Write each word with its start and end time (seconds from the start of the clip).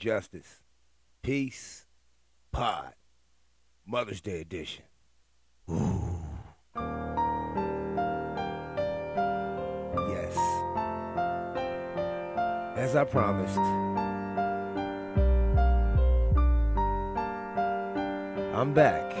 Justice, 0.00 0.62
Peace, 1.22 1.84
Pod, 2.52 2.94
Mother's 3.86 4.22
Day 4.22 4.40
edition. 4.40 4.82
Ooh. 5.70 6.00
Yes. 10.08 10.34
As 12.78 12.96
I 12.96 13.04
promised, 13.04 13.58
I'm 18.56 18.72
back. 18.72 19.12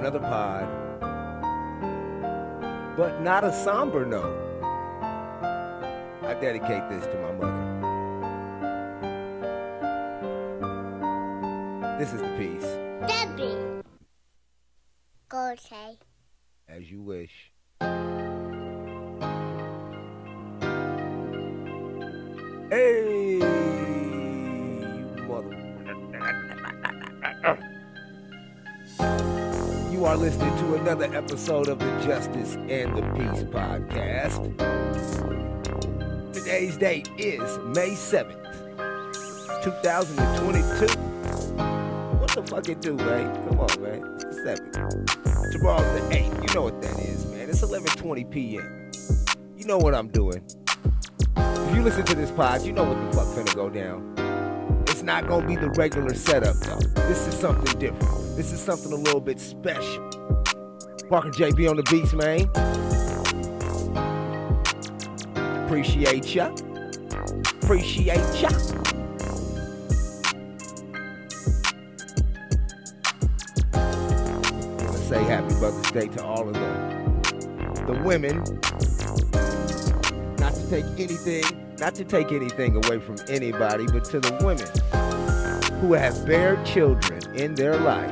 Another 0.00 0.18
pod, 0.18 0.66
but 2.96 3.20
not 3.20 3.44
a 3.44 3.52
somber 3.52 4.04
note. 4.04 4.36
I 6.24 6.34
dedicate 6.40 6.90
this 6.90 7.06
to 7.06 7.14
my 7.22 7.30
mother. 7.30 7.65
This 11.98 12.12
is 12.12 12.20
the 12.20 12.28
piece, 12.36 12.62
Debbie. 13.08 13.82
Gordy. 15.30 15.98
as 16.68 16.90
you 16.90 17.00
wish. 17.00 17.50
Hey, 22.68 23.38
mother. 25.26 25.56
You 29.90 30.04
are 30.04 30.18
listening 30.18 30.54
to 30.58 30.74
another 30.74 31.06
episode 31.16 31.68
of 31.68 31.78
the 31.78 32.00
Justice 32.04 32.56
and 32.56 32.94
the 32.94 33.02
Peace 33.14 33.42
podcast. 33.44 34.52
Today's 36.34 36.76
date 36.76 37.08
is 37.16 37.58
May 37.74 37.92
7th, 37.92 38.44
2022. 39.64 41.15
What 42.36 42.44
the 42.44 42.50
fuck 42.54 42.68
it 42.68 42.82
do, 42.82 42.96
man? 42.96 43.34
Come 43.48 43.60
on, 43.60 43.82
man. 43.82 44.14
It's 44.16 44.24
the 44.24 44.60
7th. 44.60 45.52
Tomorrow's 45.52 45.90
the 45.94 46.00
8th. 46.14 46.46
You 46.46 46.54
know 46.54 46.60
what 46.64 46.82
that 46.82 46.98
is, 46.98 47.24
man. 47.32 47.48
It's 47.48 47.62
11:20 47.62 48.30
p.m. 48.30 48.90
You 49.56 49.66
know 49.66 49.78
what 49.78 49.94
I'm 49.94 50.08
doing. 50.08 50.44
If 51.34 51.74
you 51.74 51.82
listen 51.82 52.04
to 52.04 52.14
this 52.14 52.30
pod, 52.30 52.60
you 52.60 52.74
know 52.74 52.84
what 52.84 53.10
the 53.10 53.16
fuck 53.16 53.26
finna 53.28 53.54
go 53.54 53.70
down. 53.70 54.12
It's 54.88 55.02
not 55.02 55.26
gonna 55.28 55.46
be 55.46 55.56
the 55.56 55.70
regular 55.70 56.12
setup, 56.12 56.56
though. 56.56 56.78
This 57.08 57.26
is 57.26 57.32
something 57.32 57.78
different. 57.78 58.36
This 58.36 58.52
is 58.52 58.60
something 58.60 58.92
a 58.92 58.96
little 58.96 59.22
bit 59.22 59.40
special. 59.40 60.06
Parker 61.08 61.30
JB 61.30 61.70
on 61.70 61.76
the 61.76 61.84
beats, 61.84 62.12
man. 62.12 62.50
Appreciate 65.64 66.34
ya. 66.34 66.50
Appreciate 67.62 68.42
ya. 68.42 68.85
Say 75.06 75.22
happy 75.22 75.54
Mother's 75.60 75.88
Day 75.92 76.08
to 76.08 76.24
all 76.24 76.48
of 76.48 76.54
the 76.54 76.96
the 77.86 78.02
women. 78.02 78.38
Not 80.40 80.52
to 80.54 80.68
take 80.68 80.84
anything, 80.98 81.76
not 81.78 81.94
to 81.94 82.04
take 82.04 82.32
anything 82.32 82.74
away 82.84 82.98
from 82.98 83.14
anybody, 83.28 83.86
but 83.86 84.04
to 84.06 84.18
the 84.18 84.32
women 84.44 84.66
who 85.80 85.92
have 85.92 86.26
bare 86.26 86.60
children 86.64 87.20
in 87.36 87.54
their 87.54 87.78
life. 87.78 88.10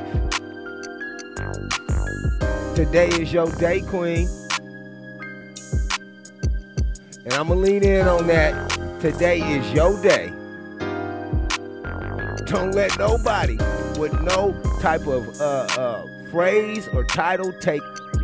Today 2.75 3.09
is 3.09 3.33
your 3.33 3.51
day, 3.51 3.81
Queen. 3.81 4.29
And 7.25 7.33
I'm 7.33 7.49
gonna 7.49 7.59
lean 7.59 7.83
in 7.83 8.07
on 8.07 8.25
that. 8.27 8.69
Today 9.01 9.39
is 9.41 9.69
your 9.73 10.01
day. 10.01 10.29
Don't 12.45 12.71
let 12.71 12.97
nobody 12.97 13.57
with 13.99 14.13
no 14.21 14.53
type 14.79 15.07
of 15.07 15.27
uh, 15.41 15.67
uh, 15.77 16.14
phrase 16.31 16.87
or 16.89 17.03
title 17.03 17.51
take 17.53 17.81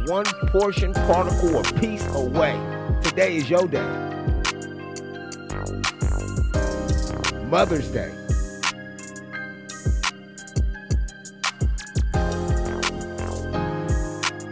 one 0.08 0.26
portion, 0.48 0.94
particle, 0.94 1.56
or 1.56 1.64
piece 1.80 2.06
away. 2.16 2.60
Today 3.04 3.38
is 3.38 3.50
your 3.50 3.68
day. 3.68 4.12
Mother's 7.46 7.90
Day. 7.90 8.12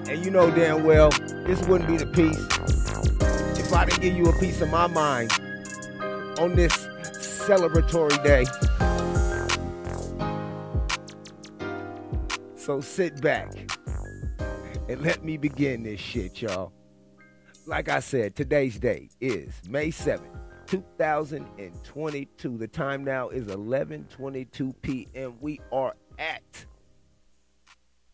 And 0.10 0.26
you 0.26 0.32
know 0.32 0.52
damn 0.52 0.84
well 0.84 1.10
this 1.46 1.66
wouldn't 1.68 1.90
be 1.90 1.98
the 1.98 2.06
piece 2.06 2.60
if 3.60 3.74
I 3.74 3.86
didn't 3.86 4.02
give 4.02 4.16
you 4.16 4.26
a 4.26 4.40
piece 4.40 4.62
of 4.62 4.70
my 4.70 4.88
mind 4.88 5.32
on 6.40 6.56
this 6.56 6.74
celebratory 7.18 8.24
day. 8.24 8.46
So 12.70 12.82
sit 12.82 13.20
back 13.20 13.52
and 14.88 15.02
let 15.02 15.26
me 15.26 15.38
begin 15.38 15.82
this 15.82 16.00
shit, 16.00 16.40
y'all. 16.40 16.72
Like 17.66 17.90
I 17.90 18.00
said, 18.00 18.36
today's 18.36 18.78
date 18.78 19.12
is 19.20 19.50
May 19.68 19.88
7th, 19.88 20.40
2022. 20.68 22.58
The 22.60 22.68
time 22.68 23.04
now 23.04 23.30
is 23.30 23.48
11:22 23.48 24.76
p.m. 24.84 25.38
We 25.42 25.60
are 25.72 25.96
at 26.20 26.68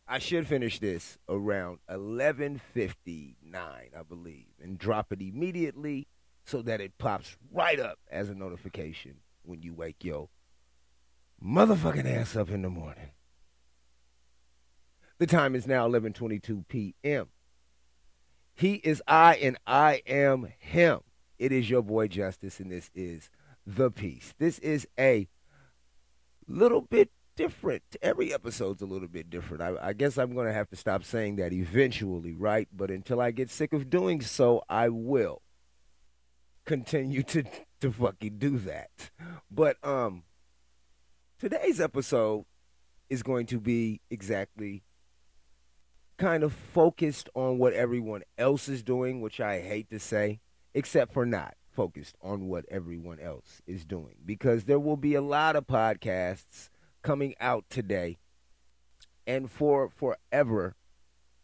I 0.08 0.20
should 0.20 0.48
finish 0.48 0.80
this 0.80 1.18
around 1.28 1.80
11:59, 1.90 3.36
I 3.54 4.04
believe, 4.08 4.46
and 4.64 4.78
drop 4.78 5.12
it 5.12 5.22
immediately 5.22 6.08
so 6.46 6.62
that 6.62 6.80
it 6.80 6.98
pops 6.98 7.36
right 7.52 7.78
up 7.82 8.00
as 8.10 8.30
a 8.30 8.34
notification 8.34 9.16
when 9.44 9.62
you 9.62 9.74
wake 9.74 10.06
your 10.06 10.30
motherfucking 11.44 12.06
ass 12.06 12.38
up 12.38 12.50
in 12.50 12.62
the 12.62 12.70
morning. 12.70 13.10
The 15.18 15.28
time 15.28 15.56
is 15.56 15.66
now 15.66 15.88
11:22 15.88 16.68
p.m. 16.68 17.28
He 18.54 18.76
is 18.76 19.02
I 19.08 19.36
and 19.36 19.58
I 19.66 20.02
am 20.06 20.52
him. 20.60 21.00
It 21.40 21.52
is 21.52 21.70
your 21.70 21.82
boy 21.82 22.08
Justice 22.08 22.60
and 22.60 22.72
this 22.72 22.90
is 22.94 23.30
The 23.66 23.92
Peace. 23.92 24.34
This 24.40 24.60
is 24.60 24.88
a 25.00 25.28
little 26.48 26.82
bit 26.82 27.12
different. 27.36 27.84
Every 28.02 28.34
episode's 28.34 28.82
a 28.82 28.86
little 28.86 29.10
bit 29.10 29.30
different. 29.30 29.62
I, 29.62 29.90
I 29.90 29.94
guess 29.94 30.18
I'm 30.18 30.34
going 30.34 30.48
to 30.48 30.54
have 30.54 30.70
to 30.70 30.78
stop 30.78 31.04
saying 31.04 31.36
that 31.38 31.52
eventually, 31.52 32.34
right? 32.34 32.70
But 32.74 32.92
until 32.92 33.20
I 33.20 33.32
get 33.32 33.50
sick 33.50 33.74
of 33.74 33.90
doing 33.90 34.22
so, 34.22 34.64
I 34.70 34.90
will 34.90 35.42
continue 36.66 37.24
to 37.24 37.44
to 37.82 37.92
fucking 37.92 38.38
do 38.38 38.58
that. 38.60 39.12
But 39.52 39.78
um 39.86 40.24
today's 41.40 41.80
episode 41.80 42.46
is 43.10 43.22
going 43.22 43.46
to 43.48 43.60
be 43.60 44.02
exactly 44.10 44.85
kind 46.18 46.44
of 46.44 46.54
focused 46.54 47.30
on 47.36 47.58
what 47.58 47.74
everyone 47.74 48.24
else 48.38 48.70
is 48.70 48.84
doing, 48.84 49.22
which 49.22 49.40
I 49.40 49.62
hate 49.62 49.90
to 49.90 50.00
say, 50.00 50.40
except 50.74 51.14
for 51.14 51.26
not 51.26 51.56
focused 51.72 52.16
on 52.22 52.48
what 52.48 52.66
everyone 52.70 53.20
else 53.20 53.62
is 53.68 53.84
doing 53.84 54.16
because 54.26 54.64
there 54.64 54.80
will 54.80 54.96
be 54.96 55.14
a 55.14 55.22
lot 55.22 55.58
of 55.58 55.68
podcasts 55.68 56.70
coming 57.04 57.36
out 57.42 57.66
today 57.70 58.18
and 59.28 59.52
for 59.52 59.90
forever 59.90 60.76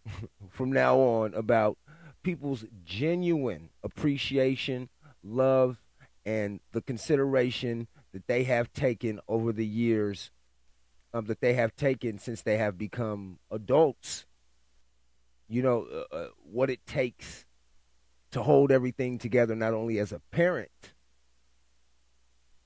from 0.49 0.71
now 0.71 0.97
on 0.97 1.33
about 1.33 1.77
people's 2.23 2.65
genuine 2.85 3.69
appreciation, 3.83 4.89
love, 5.23 5.81
and 6.25 6.59
the 6.71 6.81
consideration 6.81 7.87
that 8.13 8.27
they 8.27 8.43
have 8.43 8.71
taken 8.73 9.19
over 9.27 9.51
the 9.51 9.65
years 9.65 10.31
um, 11.13 11.25
that 11.25 11.41
they 11.41 11.53
have 11.53 11.75
taken 11.75 12.17
since 12.17 12.41
they 12.41 12.57
have 12.57 12.77
become 12.77 13.39
adults. 13.49 14.25
You 15.51 15.61
know, 15.61 15.85
uh, 15.91 16.15
uh, 16.15 16.27
what 16.49 16.69
it 16.69 16.85
takes 16.87 17.45
to 18.31 18.41
hold 18.41 18.71
everything 18.71 19.17
together, 19.19 19.53
not 19.53 19.73
only 19.73 19.99
as 19.99 20.13
a 20.13 20.21
parent, 20.31 20.93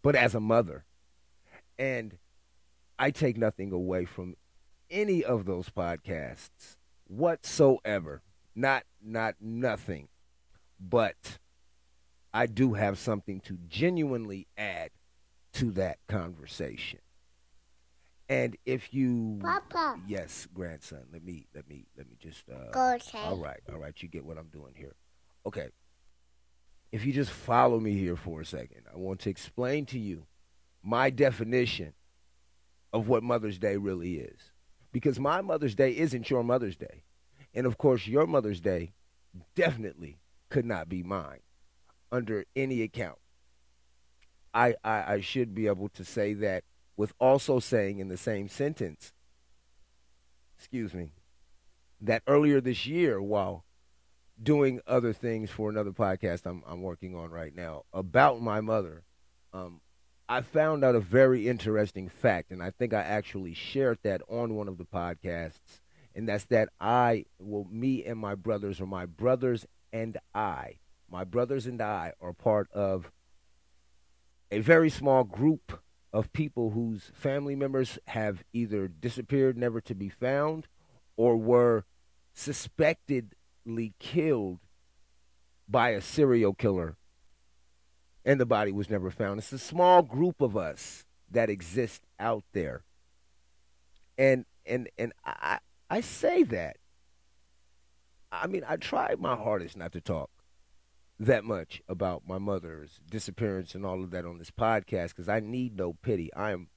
but 0.04 0.16
as 0.16 0.36
a 0.36 0.40
mother. 0.40 0.86
And 1.80 2.20
I 3.00 3.10
take 3.10 3.38
nothing 3.38 3.72
away 3.72 4.06
from 4.06 4.36
any 4.92 5.24
of 5.24 5.46
those 5.46 5.68
podcasts 5.68 6.78
whatsoever. 7.08 8.22
Not 8.54 8.84
not 9.04 9.34
nothing. 9.42 10.08
But 10.80 11.40
I 12.36 12.46
do 12.46 12.74
have 12.74 13.00
something 13.00 13.40
to 13.42 13.58
genuinely 13.68 14.46
add 14.60 14.92
to 15.54 15.72
that 15.72 15.98
conversation. 16.08 17.00
And 18.28 18.58
if 18.66 18.94
you 18.94 19.40
Papa. 19.42 20.00
Yes, 20.08 20.48
grandson. 20.54 21.04
Let 21.12 21.24
me 21.24 21.48
let 21.54 21.70
me 21.70 21.86
let 21.98 22.10
me 22.10 22.18
just 22.20 22.44
uh 22.50 22.72
Gordy. 22.72 23.04
all 23.14 23.38
right, 23.38 23.60
all 23.72 23.78
right, 23.78 23.94
you 24.02 24.10
get 24.10 24.26
what 24.26 24.38
I'm 24.38 24.48
doing 24.48 24.74
here. 24.76 24.96
Okay. 25.46 25.70
If 26.92 27.06
you 27.06 27.14
just 27.14 27.32
follow 27.32 27.80
me 27.80 27.94
here 27.94 28.16
for 28.16 28.42
a 28.42 28.46
second, 28.46 28.84
I 28.92 28.98
want 28.98 29.20
to 29.22 29.30
explain 29.30 29.86
to 29.88 30.00
you 30.00 30.26
my 30.82 31.10
definition 31.10 31.94
of 32.94 33.10
what 33.10 33.24
Mother's 33.24 33.60
Day 33.60 33.76
really 33.76 34.16
is. 34.16 34.52
Because 34.92 35.20
my 35.20 35.42
Mother's 35.42 35.76
Day 35.76 35.92
isn't 35.98 36.30
your 36.30 36.44
Mother's 36.44 36.78
Day. 36.78 37.04
And 37.54 37.66
of 37.66 37.78
course, 37.78 38.08
your 38.08 38.26
Mother's 38.26 38.62
Day 38.62 38.94
definitely 39.56 40.20
could 40.50 40.66
not 40.66 40.88
be 40.88 41.04
mine 41.04 41.40
under 42.12 42.46
any 42.56 42.82
account. 42.82 43.18
I, 44.54 44.76
I, 44.86 45.16
I 45.16 45.20
should 45.20 45.54
be 45.54 45.68
able 45.68 45.90
to 45.90 46.06
say 46.06 46.34
that 46.36 46.64
with 46.98 47.14
also 47.20 47.60
saying 47.60 48.00
in 48.00 48.08
the 48.08 48.18
same 48.18 48.48
sentence, 48.48 49.14
excuse 50.58 50.94
me, 50.94 51.12
that 52.02 52.24
earlier 52.28 52.62
this 52.62 52.86
year, 52.86 53.22
while 53.22 53.66
doing 54.42 54.82
other 54.86 55.14
things 55.14 55.50
for 55.50 55.70
another 55.70 55.92
podcast 55.92 56.46
I'm, 56.46 56.64
I'm 56.68 56.82
working 56.82 57.16
on 57.16 57.32
right 57.32 57.56
now 57.56 57.84
about 57.94 58.42
my 58.42 58.62
mother, 58.62 59.04
um, 59.54 59.82
I 60.28 60.42
found 60.42 60.84
out 60.84 60.96
a 60.96 61.00
very 61.00 61.48
interesting 61.48 62.10
fact, 62.10 62.52
and 62.52 62.62
I 62.62 62.72
think 62.72 62.94
I 62.94 63.02
actually 63.02 63.54
shared 63.54 64.00
that 64.04 64.22
on 64.28 64.56
one 64.56 64.68
of 64.68 64.78
the 64.78 64.86
podcasts, 64.86 65.82
and 66.16 66.28
that's 66.28 66.46
that 66.46 66.70
I, 66.80 67.26
well, 67.40 67.68
me 67.70 68.04
and 68.06 68.20
my 68.20 68.36
brothers, 68.36 68.82
or 68.82 68.88
my 68.88 69.06
brothers 69.06 69.66
and 69.94 70.18
I, 70.34 70.78
my 71.10 71.24
brothers 71.24 71.68
and 71.68 71.82
I 71.82 72.14
are 72.20 72.34
part 72.34 72.70
of 72.72 73.12
a 74.52 74.60
very 74.60 74.90
small 74.90 75.24
group 75.24 75.80
of 76.16 76.32
people 76.32 76.70
whose 76.70 77.12
family 77.14 77.58
members 77.58 78.00
have 78.08 78.42
either 78.54 78.88
disappeared, 78.88 79.58
never 79.58 79.82
to 79.82 79.94
be 79.94 80.08
found, 80.08 80.66
or 81.18 81.36
were 81.36 81.84
suspectedly 82.34 83.94
killed 84.00 84.60
by 85.68 85.90
a 85.90 86.00
serial 86.00 86.54
killer 86.54 86.96
and 88.24 88.40
the 88.40 88.46
body 88.46 88.72
was 88.72 88.90
never 88.90 89.12
found. 89.12 89.40
It's 89.40 89.52
a 89.52 89.60
small 89.60 90.04
group 90.04 90.40
of 90.40 90.56
us 90.56 91.04
that 91.30 91.50
exist 91.50 92.02
out 92.18 92.46
there. 92.54 92.86
And 94.18 94.46
and 94.66 94.90
and 94.98 95.12
I 95.26 95.60
I 95.90 96.00
say 96.00 96.44
that. 96.44 96.78
I 98.32 98.48
mean, 98.48 98.64
I 98.66 98.78
tried 98.78 99.20
my 99.20 99.36
hardest 99.36 99.76
not 99.76 99.92
to 99.92 100.02
talk 100.02 100.30
that 101.20 101.44
much 101.44 101.82
about 101.88 102.24
my 102.28 102.38
mother's 102.38 103.00
disappearance 103.10 103.74
and 103.74 103.86
all 103.86 104.04
of 104.04 104.12
that 104.12 104.26
on 104.26 104.38
this 104.38 104.52
podcast 104.52 105.10
because 105.10 105.30
I 105.30 105.40
need 105.40 105.76
no 105.76 105.94
pity. 105.94 106.30
I'm 106.36 106.68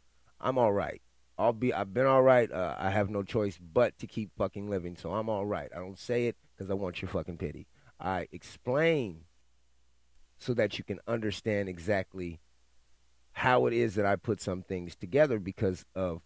I'm 0.41 0.59
all 0.59 0.73
right. 0.73 1.03
I'll 1.37 1.53
be 1.53 1.73
I've 1.73 1.95
been 1.95 2.07
all 2.07 2.23
right. 2.23 2.51
Uh, 2.51 2.77
I 2.79 2.91
have 2.91 3.11
no 3.11 3.23
choice 3.23 3.59
but 3.59 3.99
to 3.99 4.07
keep 4.07 4.31
fucking 4.37 4.69
living. 4.69 4.97
So 4.97 5.13
I'm 5.13 5.29
all 5.29 5.47
right. 5.47 5.71
I 5.75 5.79
don't 5.79 5.99
say 5.99 6.27
it 6.27 6.37
because 6.57 6.71
I 6.71 6.75
want 6.75 7.03
your 7.03 7.09
fucking 7.09 7.39
pity. 7.39 7.67
I 8.01 8.29
explain 8.33 9.25
so 10.39 10.55
that 10.55 10.79
you 10.79 10.85
can 10.85 11.01
understand 11.07 11.69
exactly 11.69 12.41
how 13.33 13.67
it 13.67 13.73
is 13.73 13.95
that 13.95 14.07
I 14.07 14.17
put 14.17 14.41
some 14.41 14.63
things 14.63 14.97
together 14.97 15.39
because 15.39 15.85
of 15.95 16.23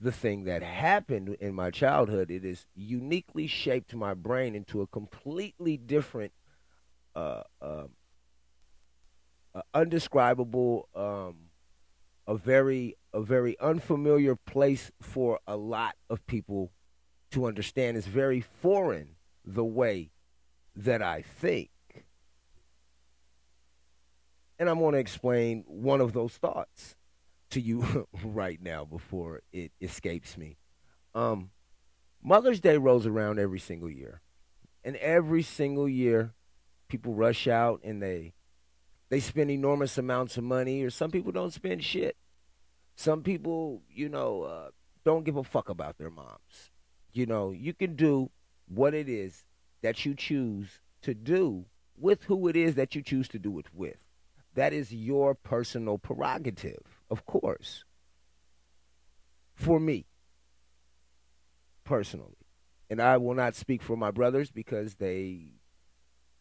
the 0.00 0.12
thing 0.12 0.44
that 0.44 0.62
happened 0.62 1.36
in 1.40 1.54
my 1.54 1.70
childhood. 1.70 2.30
It 2.30 2.44
has 2.44 2.66
uniquely 2.74 3.46
shaped 3.46 3.94
my 3.94 4.14
brain 4.14 4.54
into 4.54 4.82
a 4.82 4.86
completely 4.86 5.76
different, 5.76 6.32
uh, 7.14 7.42
uh, 7.60 7.84
undescribable, 9.72 10.88
um, 10.94 11.36
a 12.26 12.36
very 12.36 12.96
a 13.12 13.22
very 13.22 13.58
unfamiliar 13.60 14.34
place 14.34 14.90
for 15.00 15.38
a 15.46 15.56
lot 15.56 15.94
of 16.10 16.26
people 16.26 16.72
to 17.30 17.46
understand. 17.46 17.96
It's 17.96 18.06
very 18.06 18.40
foreign 18.40 19.16
the 19.44 19.64
way 19.64 20.10
that 20.74 21.02
I 21.02 21.22
think. 21.22 21.70
And 24.58 24.68
I'm 24.68 24.78
going 24.78 24.94
to 24.94 24.98
explain 24.98 25.64
one 25.66 26.00
of 26.00 26.12
those 26.12 26.32
thoughts 26.32 26.96
to 27.50 27.60
you 27.60 28.08
right 28.24 28.60
now 28.60 28.84
before 28.84 29.42
it 29.52 29.72
escapes 29.80 30.36
me. 30.36 30.56
Um, 31.14 31.50
Mother's 32.22 32.60
Day 32.60 32.78
rolls 32.78 33.06
around 33.06 33.38
every 33.38 33.60
single 33.60 33.90
year. 33.90 34.22
And 34.82 34.96
every 34.96 35.42
single 35.42 35.88
year, 35.88 36.34
people 36.88 37.14
rush 37.14 37.46
out 37.46 37.80
and 37.82 38.02
they 38.02 38.34
they 39.10 39.20
spend 39.20 39.50
enormous 39.50 39.98
amounts 39.98 40.36
of 40.36 40.44
money, 40.44 40.82
or 40.82 40.90
some 40.90 41.10
people 41.10 41.32
don't 41.32 41.52
spend 41.52 41.84
shit. 41.84 42.16
Some 42.96 43.22
people, 43.22 43.82
you 43.90 44.08
know, 44.08 44.42
uh, 44.42 44.68
don't 45.04 45.24
give 45.24 45.36
a 45.36 45.44
fuck 45.44 45.68
about 45.68 45.98
their 45.98 46.10
moms. 46.10 46.70
You 47.12 47.26
know, 47.26 47.52
you 47.52 47.74
can 47.74 47.96
do 47.96 48.30
what 48.66 48.94
it 48.94 49.08
is 49.08 49.44
that 49.82 50.04
you 50.04 50.14
choose 50.14 50.80
to 51.02 51.14
do 51.14 51.66
with 51.96 52.24
who 52.24 52.48
it 52.48 52.56
is 52.56 52.74
that 52.74 52.94
you 52.94 53.02
choose 53.02 53.28
to 53.28 53.38
do 53.38 53.58
it 53.58 53.66
with. 53.72 53.98
That 54.54 54.72
is 54.72 54.92
your 54.92 55.34
personal 55.34 55.98
prerogative, 55.98 57.02
of 57.10 57.26
course. 57.26 57.84
For 59.54 59.78
me, 59.78 60.06
personally. 61.84 62.38
And 62.90 63.00
I 63.00 63.16
will 63.16 63.34
not 63.34 63.54
speak 63.54 63.82
for 63.82 63.96
my 63.96 64.10
brothers 64.10 64.50
because 64.50 64.96
they 64.96 65.52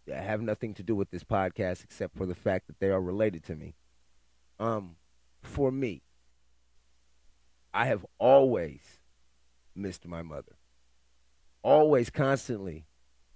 have 0.08 0.42
nothing 0.42 0.74
to 0.76 0.84
do 0.84 0.96
with 0.96 1.12
this 1.12 1.24
podcast 1.24 1.84
except 1.84 2.18
for 2.18 2.26
the 2.26 2.36
fact 2.36 2.68
that 2.68 2.80
they 2.80 2.90
are 2.90 3.02
related 3.02 3.44
to 3.46 3.56
me. 3.56 3.76
Um, 4.60 4.96
for 5.42 5.72
me, 5.72 6.04
I 7.74 7.86
have 7.86 8.06
always 8.20 8.82
missed 9.76 10.06
my 10.06 10.22
mother. 10.22 10.58
Always, 11.64 12.10
constantly 12.10 12.86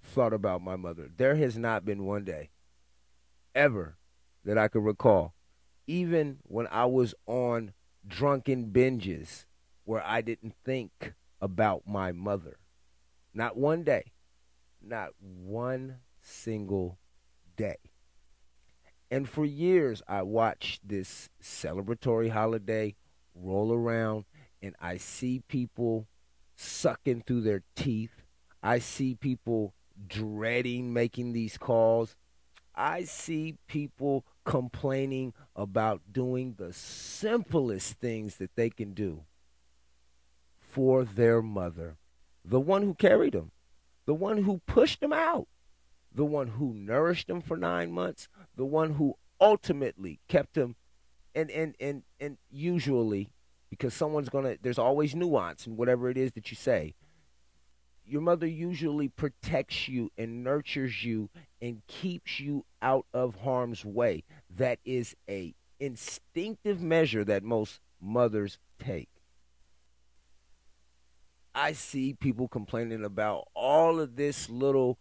thought 0.04 0.34
about 0.34 0.62
my 0.62 0.75
mother. 0.75 1.10
There 1.16 1.36
has 1.36 1.58
not 1.58 1.86
been 1.86 2.06
one 2.06 2.24
day, 2.24 2.50
ever, 3.56 3.98
that 4.44 4.58
I 4.58 4.68
could 4.68 4.84
recall, 4.84 5.34
even 5.88 6.38
when 6.44 6.68
I 6.68 6.86
was 6.86 7.16
on 7.25 7.74
drunken 8.08 8.72
binges 8.72 9.46
where 9.86 10.04
I 10.06 10.22
didn't 10.22 10.54
think 10.64 11.14
about 11.42 11.84
my 11.88 12.12
mother. 12.12 12.58
Not 13.34 13.58
one 13.58 13.84
day. 13.84 14.12
Not 14.81 15.12
one 15.19 15.98
single 16.28 17.00
day. 17.56 17.78
And 19.10 19.28
for 19.28 19.46
years, 19.46 20.02
I 20.08 20.22
watched 20.24 20.88
this 20.88 21.30
celebratory 21.42 22.30
holiday 22.30 22.96
roll 23.34 23.74
around 23.74 24.26
and 24.62 24.76
I 24.82 24.98
see 24.98 25.42
people 25.48 26.08
sucking 26.56 27.24
through 27.26 27.42
their 27.42 27.64
teeth. 27.76 28.24
I 28.62 28.80
see 28.80 29.16
people 29.16 29.74
dreading 30.08 30.92
making 30.92 31.34
these 31.34 31.58
calls. 31.58 32.16
I 32.76 33.06
see 33.06 33.58
people 33.68 34.26
complaining 34.44 35.34
about 35.56 36.02
doing 36.12 36.56
the 36.58 36.74
simplest 36.74 37.94
things 38.00 38.36
that 38.36 38.56
they 38.56 38.70
can 38.70 38.94
do 38.94 39.24
for 40.60 41.04
their 41.04 41.42
mother, 41.42 41.98
the 42.46 42.60
one 42.60 42.84
who 42.84 42.94
carried 42.94 43.34
them, 43.34 43.52
the 44.06 44.14
one 44.14 44.44
who 44.44 44.62
pushed 44.68 45.00
them 45.00 45.12
out, 45.14 45.48
the 46.18 46.25
one 46.25 46.48
who 46.48 46.74
nourished 46.74 47.28
them 47.28 47.42
for 47.42 47.56
nine 47.56 47.92
months, 47.92 48.28
the 48.56 48.66
one 48.66 48.96
who 48.96 49.14
ultimately 49.40 50.19
kept 50.28 50.56
them, 50.56 50.75
and 51.36 51.52
and 51.52 51.75
and 51.80 52.04
and 52.19 52.38
usually 52.50 53.30
because 53.69 53.94
someone's 53.94 54.28
gonna 54.28 54.57
there's 54.62 54.80
always 54.80 55.14
nuance 55.16 55.68
in 55.68 55.78
whatever 55.78 56.09
it 56.09 56.18
is 56.18 56.31
that 56.31 56.50
you 56.50 56.57
say 56.57 56.95
your 58.04 58.21
mother 58.21 58.47
usually 58.47 59.09
protects 59.09 59.88
you 59.88 60.09
and 60.18 60.44
nurtures 60.44 61.04
you 61.04 61.30
and 61.62 61.81
keeps 61.88 62.40
you 62.40 62.64
out 62.81 63.06
of 63.14 63.36
harm's 63.42 63.83
way. 63.83 64.24
That 64.50 64.80
is 64.86 65.14
a 65.30 65.54
instinctive 65.80 66.81
measure 66.81 67.26
that 67.26 67.44
most 67.44 67.81
mothers 68.02 68.57
take. 68.80 69.09
I 71.54 71.74
see 71.74 72.14
people 72.14 72.47
complaining 72.47 73.04
about 73.04 73.50
all 73.54 74.00
of 74.00 74.16
this 74.16 74.50
little 74.50 74.97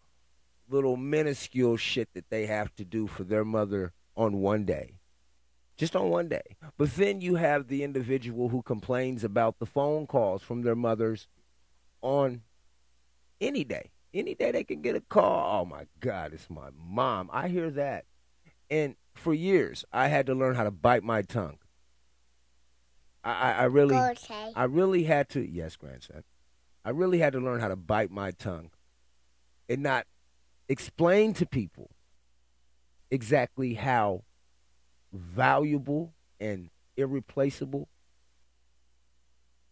little 0.68 0.96
minuscule 0.96 1.76
shit 1.76 2.08
that 2.14 2.30
they 2.30 2.46
have 2.46 2.74
to 2.76 2.84
do 2.84 3.06
for 3.06 3.24
their 3.24 3.44
mother 3.44 3.92
on 4.16 4.38
one 4.38 4.64
day. 4.64 4.94
Just 5.76 5.94
on 5.94 6.08
one 6.08 6.28
day. 6.28 6.56
But 6.78 6.96
then 6.96 7.20
you 7.20 7.34
have 7.34 7.68
the 7.68 7.82
individual 7.82 8.48
who 8.48 8.62
complains 8.62 9.24
about 9.24 9.58
the 9.58 9.66
phone 9.66 10.06
calls 10.06 10.42
from 10.42 10.62
their 10.62 10.74
mothers 10.74 11.28
on 12.00 12.42
any 13.40 13.62
day. 13.62 13.90
Any 14.14 14.34
day 14.34 14.50
they 14.50 14.64
can 14.64 14.80
get 14.80 14.96
a 14.96 15.00
call. 15.00 15.60
Oh 15.60 15.64
my 15.66 15.86
God, 16.00 16.32
it's 16.32 16.48
my 16.48 16.70
mom. 16.74 17.28
I 17.32 17.48
hear 17.48 17.70
that. 17.70 18.06
And 18.70 18.96
for 19.14 19.34
years, 19.34 19.84
I 19.92 20.08
had 20.08 20.26
to 20.26 20.34
learn 20.34 20.54
how 20.54 20.64
to 20.64 20.70
bite 20.70 21.02
my 21.02 21.22
tongue. 21.22 21.58
I, 23.22 23.32
I, 23.32 23.52
I 23.52 23.64
really, 23.64 23.96
okay. 23.96 24.52
I 24.54 24.64
really 24.64 25.04
had 25.04 25.28
to. 25.30 25.46
Yes, 25.46 25.76
grandson. 25.76 26.24
I 26.84 26.90
really 26.90 27.18
had 27.18 27.32
to 27.34 27.40
learn 27.40 27.60
how 27.60 27.68
to 27.68 27.76
bite 27.76 28.10
my 28.10 28.30
tongue, 28.30 28.70
and 29.68 29.82
not 29.82 30.06
explain 30.68 31.34
to 31.34 31.46
people 31.46 31.90
exactly 33.10 33.74
how 33.74 34.22
valuable 35.12 36.12
and 36.40 36.70
irreplaceable 36.96 37.88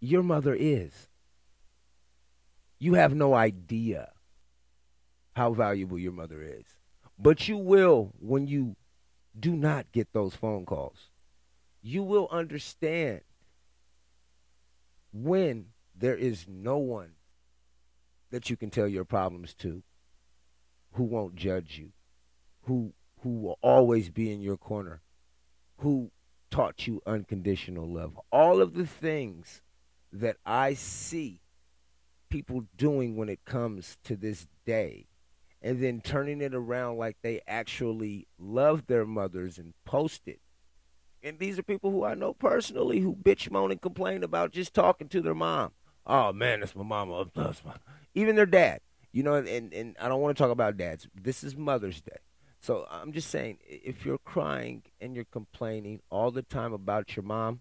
your 0.00 0.22
mother 0.22 0.54
is. 0.54 1.08
You 2.78 2.94
have 2.94 3.14
no 3.14 3.34
idea 3.34 4.12
how 5.34 5.52
valuable 5.52 5.98
your 5.98 6.12
mother 6.12 6.42
is. 6.42 6.64
But 7.18 7.48
you 7.48 7.56
will 7.56 8.12
when 8.18 8.46
you 8.46 8.76
do 9.38 9.56
not 9.56 9.90
get 9.92 10.12
those 10.12 10.34
phone 10.34 10.64
calls. 10.64 11.10
You 11.82 12.02
will 12.02 12.28
understand 12.30 13.22
when 15.12 15.66
there 15.94 16.16
is 16.16 16.46
no 16.48 16.78
one 16.78 17.12
that 18.30 18.50
you 18.50 18.56
can 18.56 18.70
tell 18.70 18.88
your 18.88 19.04
problems 19.04 19.54
to 19.54 19.82
who 20.94 21.04
won't 21.04 21.36
judge 21.36 21.78
you, 21.78 21.90
who 22.62 22.92
who 23.22 23.30
will 23.38 23.58
always 23.62 24.10
be 24.10 24.32
in 24.32 24.42
your 24.42 24.56
corner, 24.56 25.00
who 25.78 26.10
taught 26.50 26.86
you 26.86 27.00
unconditional 27.06 27.88
love. 27.88 28.18
All 28.30 28.60
of 28.60 28.74
the 28.74 28.86
things 28.86 29.62
that 30.12 30.36
I 30.44 30.74
see 30.74 31.40
people 32.28 32.66
doing 32.76 33.16
when 33.16 33.28
it 33.28 33.44
comes 33.44 33.96
to 34.04 34.14
this 34.14 34.46
day 34.66 35.06
and 35.62 35.82
then 35.82 36.00
turning 36.02 36.42
it 36.42 36.54
around 36.54 36.98
like 36.98 37.16
they 37.22 37.40
actually 37.48 38.26
love 38.38 38.86
their 38.86 39.06
mothers 39.06 39.56
and 39.56 39.72
post 39.86 40.22
it. 40.26 40.40
And 41.22 41.38
these 41.38 41.58
are 41.58 41.62
people 41.62 41.90
who 41.90 42.04
I 42.04 42.14
know 42.14 42.34
personally 42.34 43.00
who 43.00 43.16
bitch, 43.16 43.50
moan, 43.50 43.70
and 43.70 43.80
complain 43.80 44.22
about 44.22 44.52
just 44.52 44.74
talking 44.74 45.08
to 45.08 45.22
their 45.22 45.34
mom. 45.34 45.72
Oh 46.06 46.34
man, 46.34 46.60
that's 46.60 46.76
my 46.76 46.82
mama. 46.82 47.24
That's 47.34 47.64
my... 47.64 47.72
Even 48.14 48.36
their 48.36 48.44
dad. 48.44 48.80
You 49.14 49.22
know, 49.22 49.34
and, 49.34 49.72
and 49.72 49.96
I 50.00 50.08
don't 50.08 50.20
want 50.20 50.36
to 50.36 50.42
talk 50.42 50.50
about 50.50 50.76
dads. 50.76 51.06
This 51.14 51.44
is 51.44 51.56
Mother's 51.56 52.00
Day. 52.00 52.16
So 52.58 52.84
I'm 52.90 53.12
just 53.12 53.30
saying, 53.30 53.58
if 53.64 54.04
you're 54.04 54.18
crying 54.18 54.82
and 55.00 55.14
you're 55.14 55.24
complaining 55.24 56.00
all 56.10 56.32
the 56.32 56.42
time 56.42 56.72
about 56.72 57.14
your 57.14 57.22
mom, 57.22 57.60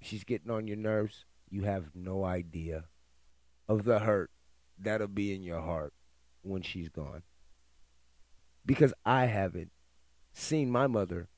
she's 0.00 0.24
getting 0.24 0.50
on 0.50 0.66
your 0.66 0.76
nerves, 0.76 1.24
you 1.48 1.62
have 1.62 1.94
no 1.94 2.24
idea 2.24 2.86
of 3.68 3.84
the 3.84 4.00
hurt 4.00 4.32
that'll 4.76 5.06
be 5.06 5.32
in 5.32 5.44
your 5.44 5.60
heart 5.60 5.92
when 6.42 6.62
she's 6.62 6.88
gone. 6.88 7.22
Because 8.64 8.92
I 9.04 9.26
haven't 9.26 9.70
seen 10.32 10.68
my 10.68 10.88
mother 10.88 11.28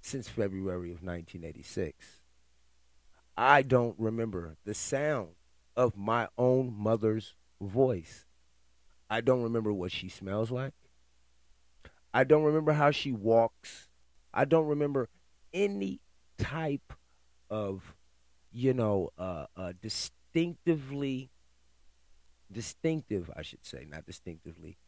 since 0.00 0.28
February 0.28 0.90
of 0.90 1.02
1986. 1.02 2.20
I 3.36 3.62
don't 3.62 3.96
remember 3.98 4.56
the 4.64 4.74
sound 4.74 5.30
of 5.76 5.96
my 5.96 6.28
own 6.38 6.72
mother's 6.78 7.34
voice. 7.60 8.24
I 9.10 9.20
don't 9.20 9.42
remember 9.42 9.72
what 9.72 9.92
she 9.92 10.08
smells 10.08 10.50
like. 10.50 10.74
I 12.12 12.24
don't 12.24 12.42
remember 12.42 12.72
how 12.72 12.90
she 12.90 13.12
walks. 13.12 13.88
I 14.32 14.44
don't 14.44 14.66
remember 14.66 15.08
any 15.52 16.00
type 16.38 16.92
of, 17.50 17.94
you 18.52 18.74
know, 18.74 19.10
uh, 19.18 19.46
uh, 19.56 19.72
distinctively 19.80 21.30
distinctive, 22.50 23.30
I 23.36 23.42
should 23.42 23.64
say, 23.64 23.86
not 23.88 24.06
distinctively. 24.06 24.78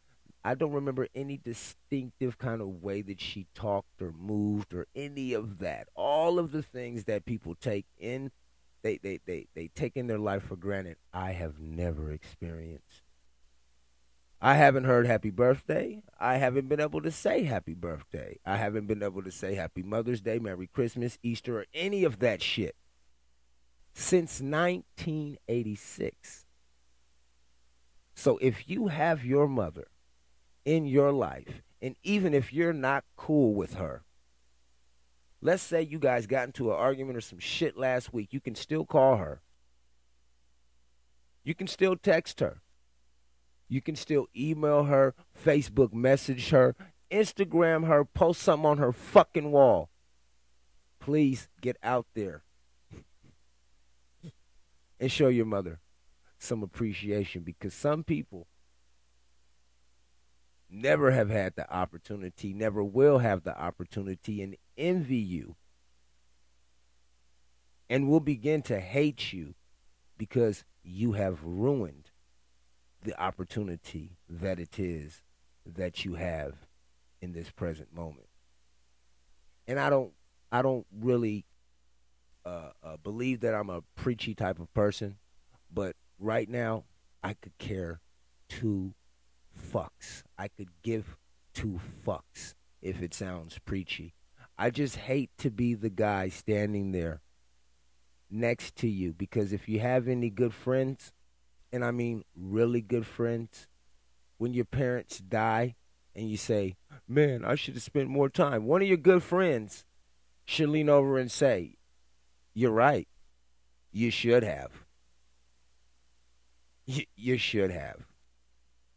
I 0.43 0.55
don't 0.55 0.71
remember 0.71 1.07
any 1.13 1.37
distinctive 1.37 2.39
kind 2.39 2.61
of 2.61 2.81
way 2.81 3.03
that 3.03 3.21
she 3.21 3.45
talked 3.53 4.01
or 4.01 4.11
moved 4.11 4.73
or 4.73 4.87
any 4.95 5.33
of 5.33 5.59
that. 5.59 5.87
All 5.95 6.39
of 6.39 6.51
the 6.51 6.63
things 6.63 7.03
that 7.03 7.25
people 7.25 7.53
take 7.53 7.85
in 7.99 8.31
they, 8.81 8.97
they, 8.97 9.19
they, 9.25 9.47
they 9.55 9.67
take 9.67 9.95
in 9.95 10.07
their 10.07 10.17
life 10.17 10.43
for 10.43 10.55
granted, 10.55 10.97
I 11.13 11.31
have 11.31 11.59
never 11.59 12.11
experienced. 12.11 13.03
I 14.41 14.55
haven't 14.55 14.85
heard 14.85 15.05
happy 15.05 15.29
birthday. 15.29 16.01
I 16.19 16.37
haven't 16.37 16.67
been 16.67 16.79
able 16.79 17.01
to 17.01 17.11
say 17.11 17.43
happy 17.43 17.75
birthday. 17.75 18.39
I 18.43 18.57
haven't 18.57 18.87
been 18.87 19.03
able 19.03 19.21
to 19.21 19.29
say 19.29 19.53
happy 19.53 19.83
Mother's 19.83 20.21
Day, 20.21 20.39
Merry 20.39 20.65
Christmas, 20.65 21.19
Easter, 21.21 21.59
or 21.59 21.65
any 21.75 22.03
of 22.03 22.17
that 22.19 22.41
shit 22.41 22.75
since 23.93 24.41
1986. 24.41 26.45
So 28.15 28.39
if 28.41 28.67
you 28.67 28.87
have 28.87 29.23
your 29.23 29.47
mother 29.47 29.87
in 30.65 30.87
your 30.87 31.11
life, 31.11 31.61
and 31.79 31.95
even 32.01 32.33
if 32.33 32.51
you're 32.51 32.73
not 32.73 33.03
cool 33.15 33.53
with 33.53 33.75
her, 33.75 34.01
let's 35.39 35.61
say 35.61 35.83
you 35.83 35.99
guys 35.99 36.25
got 36.25 36.47
into 36.47 36.71
an 36.71 36.77
argument 36.77 37.15
or 37.15 37.21
some 37.21 37.39
shit 37.39 37.77
last 37.77 38.11
week, 38.11 38.29
you 38.31 38.39
can 38.39 38.55
still 38.55 38.85
call 38.85 39.17
her. 39.17 39.41
You 41.43 41.53
can 41.53 41.67
still 41.67 41.95
text 41.95 42.39
her. 42.39 42.61
You 43.71 43.81
can 43.81 43.95
still 43.95 44.27
email 44.35 44.83
her, 44.83 45.15
Facebook 45.45 45.93
message 45.93 46.49
her, 46.49 46.75
Instagram 47.09 47.87
her, 47.87 48.03
post 48.03 48.41
something 48.41 48.65
on 48.65 48.77
her 48.79 48.91
fucking 48.91 49.49
wall. 49.49 49.89
Please 50.99 51.47
get 51.61 51.77
out 51.81 52.05
there 52.13 52.43
and 54.99 55.09
show 55.09 55.29
your 55.29 55.45
mother 55.45 55.79
some 56.37 56.63
appreciation 56.63 57.43
because 57.43 57.73
some 57.73 58.03
people 58.03 58.47
never 60.69 61.11
have 61.11 61.29
had 61.29 61.55
the 61.55 61.73
opportunity, 61.73 62.53
never 62.53 62.83
will 62.83 63.19
have 63.19 63.43
the 63.43 63.57
opportunity, 63.57 64.41
and 64.41 64.57
envy 64.77 65.15
you 65.15 65.55
and 67.89 68.09
will 68.09 68.19
begin 68.19 68.61
to 68.63 68.81
hate 68.81 69.31
you 69.31 69.55
because 70.17 70.65
you 70.83 71.13
have 71.13 71.41
ruined 71.45 72.10
the 73.03 73.19
opportunity 73.21 74.17
that 74.29 74.59
it 74.59 74.79
is 74.79 75.21
that 75.65 76.05
you 76.05 76.15
have 76.15 76.55
in 77.21 77.33
this 77.33 77.49
present 77.49 77.93
moment. 77.93 78.27
And 79.67 79.79
I 79.79 79.89
don't 79.89 80.11
I 80.51 80.61
don't 80.61 80.85
really 80.99 81.45
uh, 82.45 82.71
uh, 82.83 82.97
believe 82.97 83.41
that 83.41 83.53
I'm 83.53 83.69
a 83.69 83.81
preachy 83.95 84.33
type 84.33 84.59
of 84.59 84.73
person, 84.73 85.17
but 85.73 85.95
right 86.19 86.49
now, 86.49 86.85
I 87.23 87.35
could 87.35 87.57
care 87.57 88.01
two 88.49 88.93
fucks. 89.71 90.23
I 90.37 90.47
could 90.49 90.69
give 90.83 91.15
two 91.53 91.79
fucks 92.05 92.55
if 92.81 93.01
it 93.01 93.13
sounds 93.13 93.59
preachy. 93.59 94.13
I 94.57 94.69
just 94.69 94.95
hate 94.95 95.31
to 95.39 95.49
be 95.49 95.73
the 95.73 95.89
guy 95.89 96.29
standing 96.29 96.91
there 96.91 97.21
next 98.29 98.75
to 98.77 98.87
you 98.87 99.13
because 99.13 99.53
if 99.53 99.67
you 99.67 99.79
have 99.79 100.07
any 100.07 100.29
good 100.29 100.53
friends, 100.53 101.13
and 101.71 101.83
I 101.83 101.91
mean 101.91 102.23
really 102.35 102.81
good 102.81 103.05
friends, 103.05 103.67
when 104.37 104.53
your 104.53 104.65
parents 104.65 105.19
die 105.19 105.75
and 106.15 106.29
you 106.29 106.37
say, 106.37 106.75
Man, 107.07 107.43
I 107.45 107.55
should 107.55 107.75
have 107.75 107.83
spent 107.83 108.09
more 108.09 108.29
time, 108.29 108.65
one 108.65 108.81
of 108.81 108.87
your 108.87 108.97
good 108.97 109.23
friends 109.23 109.85
should 110.45 110.69
lean 110.69 110.89
over 110.89 111.17
and 111.17 111.31
say, 111.31 111.75
You're 112.53 112.71
right. 112.71 113.07
You 113.91 114.09
should 114.09 114.43
have. 114.43 114.71
You, 116.85 117.03
you 117.15 117.37
should 117.37 117.71
have. 117.71 118.05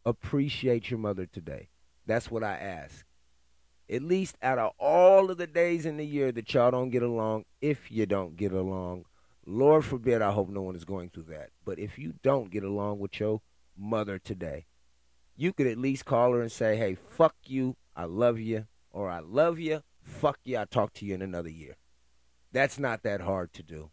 Appreciate 0.04 0.90
your 0.90 0.98
mother 0.98 1.26
today. 1.26 1.68
That's 2.06 2.30
what 2.30 2.44
I 2.44 2.54
ask. 2.54 3.04
At 3.90 4.02
least 4.02 4.36
out 4.42 4.58
of 4.58 4.72
all 4.78 5.30
of 5.30 5.36
the 5.36 5.46
days 5.46 5.84
in 5.84 5.96
the 5.96 6.06
year 6.06 6.32
that 6.32 6.52
y'all 6.54 6.70
don't 6.70 6.90
get 6.90 7.02
along, 7.02 7.44
if 7.60 7.90
you 7.90 8.06
don't 8.06 8.36
get 8.36 8.52
along, 8.52 9.04
Lord 9.46 9.84
forbid, 9.84 10.22
I 10.22 10.32
hope 10.32 10.48
no 10.48 10.62
one 10.62 10.76
is 10.76 10.84
going 10.84 11.10
through 11.10 11.24
that. 11.24 11.50
But 11.64 11.78
if 11.78 11.98
you 11.98 12.14
don't 12.22 12.50
get 12.50 12.64
along 12.64 12.98
with 12.98 13.18
your 13.20 13.42
mother 13.76 14.18
today, 14.18 14.66
you 15.36 15.52
could 15.52 15.66
at 15.66 15.78
least 15.78 16.04
call 16.04 16.32
her 16.32 16.40
and 16.40 16.52
say, 16.52 16.76
hey, 16.76 16.94
fuck 16.94 17.34
you, 17.46 17.76
I 17.96 18.04
love 18.04 18.38
you, 18.38 18.66
or 18.90 19.10
I 19.10 19.20
love 19.20 19.58
you, 19.58 19.82
fuck 20.02 20.38
you, 20.44 20.56
I'll 20.56 20.66
talk 20.66 20.94
to 20.94 21.04
you 21.04 21.14
in 21.14 21.22
another 21.22 21.50
year. 21.50 21.76
That's 22.52 22.78
not 22.78 23.02
that 23.02 23.20
hard 23.20 23.52
to 23.54 23.62
do. 23.62 23.90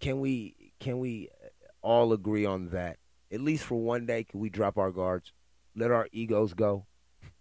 Can 0.00 0.20
we 0.20 0.72
can 0.80 0.98
we 0.98 1.28
all 1.82 2.12
agree 2.12 2.44
on 2.44 2.70
that. 2.70 2.98
At 3.32 3.40
least 3.40 3.64
for 3.64 3.80
one 3.80 4.06
day, 4.06 4.24
can 4.24 4.40
we 4.40 4.50
drop 4.50 4.76
our 4.78 4.90
guards? 4.90 5.32
Let 5.76 5.90
our 5.90 6.08
egos 6.12 6.54
go. 6.54 6.86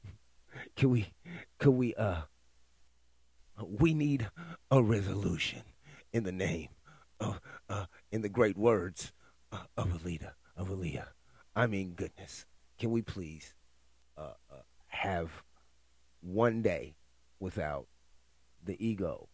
can 0.76 0.90
we? 0.92 1.14
Can 1.60 1.78
we? 1.78 1.96
Uh, 1.96 2.22
we 3.62 3.94
need 3.94 4.30
a 4.72 4.82
resolution 4.82 5.64
in 6.14 6.24
the 6.24 6.32
name 6.32 6.70
of, 7.20 7.40
uh, 7.70 7.86
in 8.12 8.22
the 8.22 8.30
great 8.30 8.58
words 8.58 9.12
uh, 9.52 9.64
of 9.78 9.88
Alita, 9.88 10.34
of 10.56 10.70
Aaliyah. 10.70 11.08
I 11.56 11.68
mean, 11.68 11.94
goodness, 11.94 12.46
can 12.78 12.92
we 12.92 13.02
please 13.02 13.54
uh, 14.18 14.34
uh, 14.52 14.62
have 14.88 15.44
one 16.22 16.62
day 16.62 16.96
without 17.40 17.88
the 18.64 18.76
ego 18.86 19.30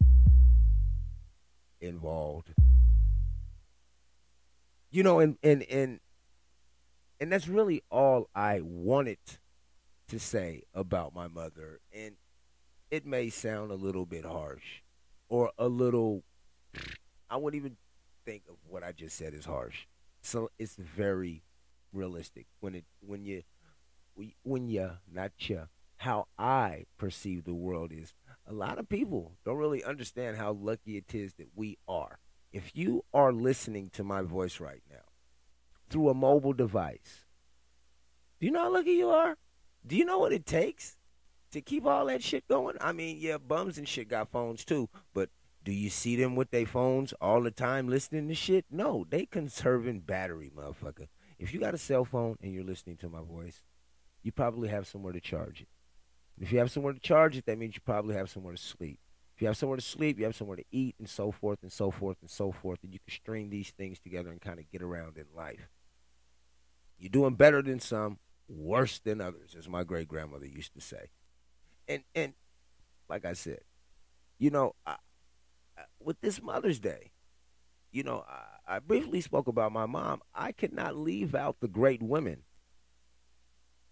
involved? 1.82 2.54
you 4.96 5.04
know, 5.04 5.20
and 5.20 5.38
and 5.44 5.62
and 5.64 6.00
and 7.20 7.30
that's 7.30 7.50
really 7.50 7.84
all 7.92 8.30
I 8.34 8.62
wanted 8.62 9.18
to 10.08 10.20
say 10.20 10.64
about 10.74 11.14
my 11.14 11.28
mother. 11.28 11.82
And 11.94 12.16
it 12.90 13.06
may 13.06 13.30
sound 13.30 13.72
a 13.72 13.76
little 13.76 14.06
bit 14.06 14.24
harsh 14.24 14.84
or 15.28 15.52
a 15.58 15.68
little 15.68 16.24
I 17.36 17.38
wouldn't 17.38 17.62
even 17.62 17.76
think 18.24 18.44
of 18.50 18.56
what 18.66 18.82
I 18.82 18.94
just 18.94 19.18
said 19.18 19.34
as 19.34 19.44
harsh. 19.44 19.88
So 20.22 20.50
it's 20.58 20.78
very 20.78 21.44
realistic 21.92 22.48
when 22.62 22.76
it 22.76 22.86
when 23.02 23.26
you 23.26 23.44
when 24.44 24.70
you 24.70 24.92
not 25.12 25.32
you 25.40 25.68
how 25.98 26.28
I 26.40 26.86
perceive 26.98 27.44
the 27.44 27.54
world 27.54 27.92
is 27.92 28.14
a 28.48 28.54
lot 28.54 28.80
of 28.80 28.88
people 28.88 29.34
don't 29.44 29.58
really 29.58 29.84
understand 29.84 30.38
how 30.38 30.54
lucky 30.54 30.96
it 30.96 31.14
is 31.14 31.34
that 31.34 31.50
we 31.56 31.78
are 31.90 32.20
if 32.54 32.72
you 32.74 33.04
are 33.14 33.34
listening 33.34 33.90
to 33.90 34.04
my 34.06 34.22
voice 34.22 34.62
right 34.62 34.82
now 34.90 35.04
through 35.90 36.08
a 36.08 36.14
mobile 36.14 36.54
device, 36.54 37.26
do 38.40 38.46
you 38.46 38.52
know 38.54 38.64
how 38.64 38.74
lucky 38.74 38.92
you 38.92 39.10
are? 39.10 39.36
Do 39.86 39.98
you 39.98 40.06
know 40.06 40.20
what 40.20 40.32
it 40.32 40.46
takes 40.46 40.96
to 41.52 41.60
keep 41.60 41.86
all 41.86 42.06
that 42.06 42.24
shit 42.24 42.48
going? 42.48 42.78
I 42.80 42.94
mean, 42.94 43.18
yeah, 43.20 43.40
bums 43.40 43.78
and 43.78 43.86
shit 43.86 44.08
got 44.08 44.32
phones 44.32 44.64
too, 44.64 44.88
but 45.14 45.30
do 45.66 45.74
you 45.74 45.90
see 45.90 46.16
them 46.16 46.36
with 46.36 46.52
their 46.52 46.68
phones 46.68 47.12
all 47.20 47.42
the 47.42 47.52
time 47.52 47.90
listening 47.90 48.28
to 48.28 48.36
shit? 48.36 48.66
No, 48.70 49.06
they 49.10 49.26
conserving 49.26 50.02
battery, 50.02 50.52
motherfucker. 50.56 51.08
If 51.40 51.54
you 51.54 51.60
got 51.60 51.74
a 51.74 51.80
cell 51.80 52.06
phone 52.06 52.38
and 52.42 52.54
you're 52.54 52.64
listening 52.64 52.98
to 52.98 53.10
my 53.10 53.22
voice, 53.22 53.62
you 54.22 54.32
probably 54.32 54.70
have 54.70 54.88
somewhere 54.88 55.12
to 55.12 55.20
charge 55.20 55.62
it. 55.62 55.68
If 56.40 56.52
you 56.52 56.60
have 56.60 56.72
somewhere 56.72 56.94
to 56.94 57.00
charge 57.00 57.36
it, 57.36 57.48
that 57.48 57.58
means 57.58 57.76
you 57.76 57.82
probably 57.84 58.16
have 58.16 58.30
somewhere 58.30 58.54
to 58.54 58.62
sleep. 58.62 59.00
If 59.36 59.42
you 59.42 59.48
have 59.48 59.58
somewhere 59.58 59.78
to 59.78 59.84
sleep, 59.84 60.20
you 60.20 60.26
have 60.26 60.36
somewhere 60.36 60.58
to 60.58 60.64
eat, 60.72 60.96
and 61.00 61.10
so 61.10 61.32
forth 61.32 61.60
and 61.64 61.72
so 61.72 61.90
forth 61.92 62.18
and 62.22 62.30
so 62.30 62.52
forth, 62.52 62.80
and 62.84 62.94
you 62.94 63.00
can 63.00 63.14
string 63.14 63.50
these 63.50 63.72
things 63.72 64.00
together 64.00 64.30
and 64.30 64.40
kind 64.40 64.60
of 64.60 64.70
get 64.72 64.82
around 64.84 65.18
in 65.18 65.26
life. 65.36 65.68
You're 67.00 67.10
doing 67.10 67.34
better 67.34 67.62
than 67.62 67.80
some, 67.80 68.20
worse 68.48 69.00
than 69.00 69.20
others, 69.20 69.56
as 69.58 69.68
my 69.68 69.84
great 69.84 70.08
grandmother 70.08 70.46
used 70.46 70.74
to 70.76 70.82
say. 70.82 71.10
And 71.88 72.04
and 72.14 72.34
like 73.10 73.26
I 73.26 73.34
said, 73.34 73.62
you 74.38 74.52
know, 74.52 74.74
I, 74.86 74.96
with 76.00 76.22
this 76.22 76.42
Mother's 76.42 76.80
Day, 76.80 77.12
you 77.92 78.04
know, 78.04 78.26
I, 78.28 78.76
I 78.76 78.80
briefly 78.80 79.22
spoke 79.22 79.48
about 79.48 79.72
my 79.72 79.86
mom. 79.86 80.22
I 80.34 80.52
cannot 80.52 80.98
leave 80.98 81.36
out 81.36 81.58
the 81.60 81.68
great 81.68 82.02
women 82.02 82.44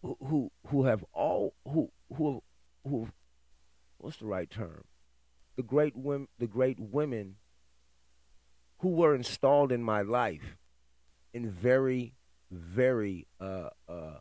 who 0.01 0.17
who, 0.19 0.51
who 0.67 0.83
have 0.85 1.03
all 1.13 1.53
who 1.65 1.91
who 2.15 2.43
who 2.85 3.07
what's 3.97 4.17
the 4.17 4.25
right 4.25 4.49
term? 4.49 4.83
The 5.55 5.63
great 5.63 5.95
women, 5.95 6.27
the 6.39 6.47
great 6.47 6.79
women 6.79 7.35
who 8.79 8.89
were 8.89 9.15
installed 9.15 9.71
in 9.71 9.81
my 9.81 10.01
life 10.01 10.57
in 11.33 11.49
very, 11.49 12.13
very, 12.51 13.27
uh, 13.39 13.69
uh, 13.87 14.19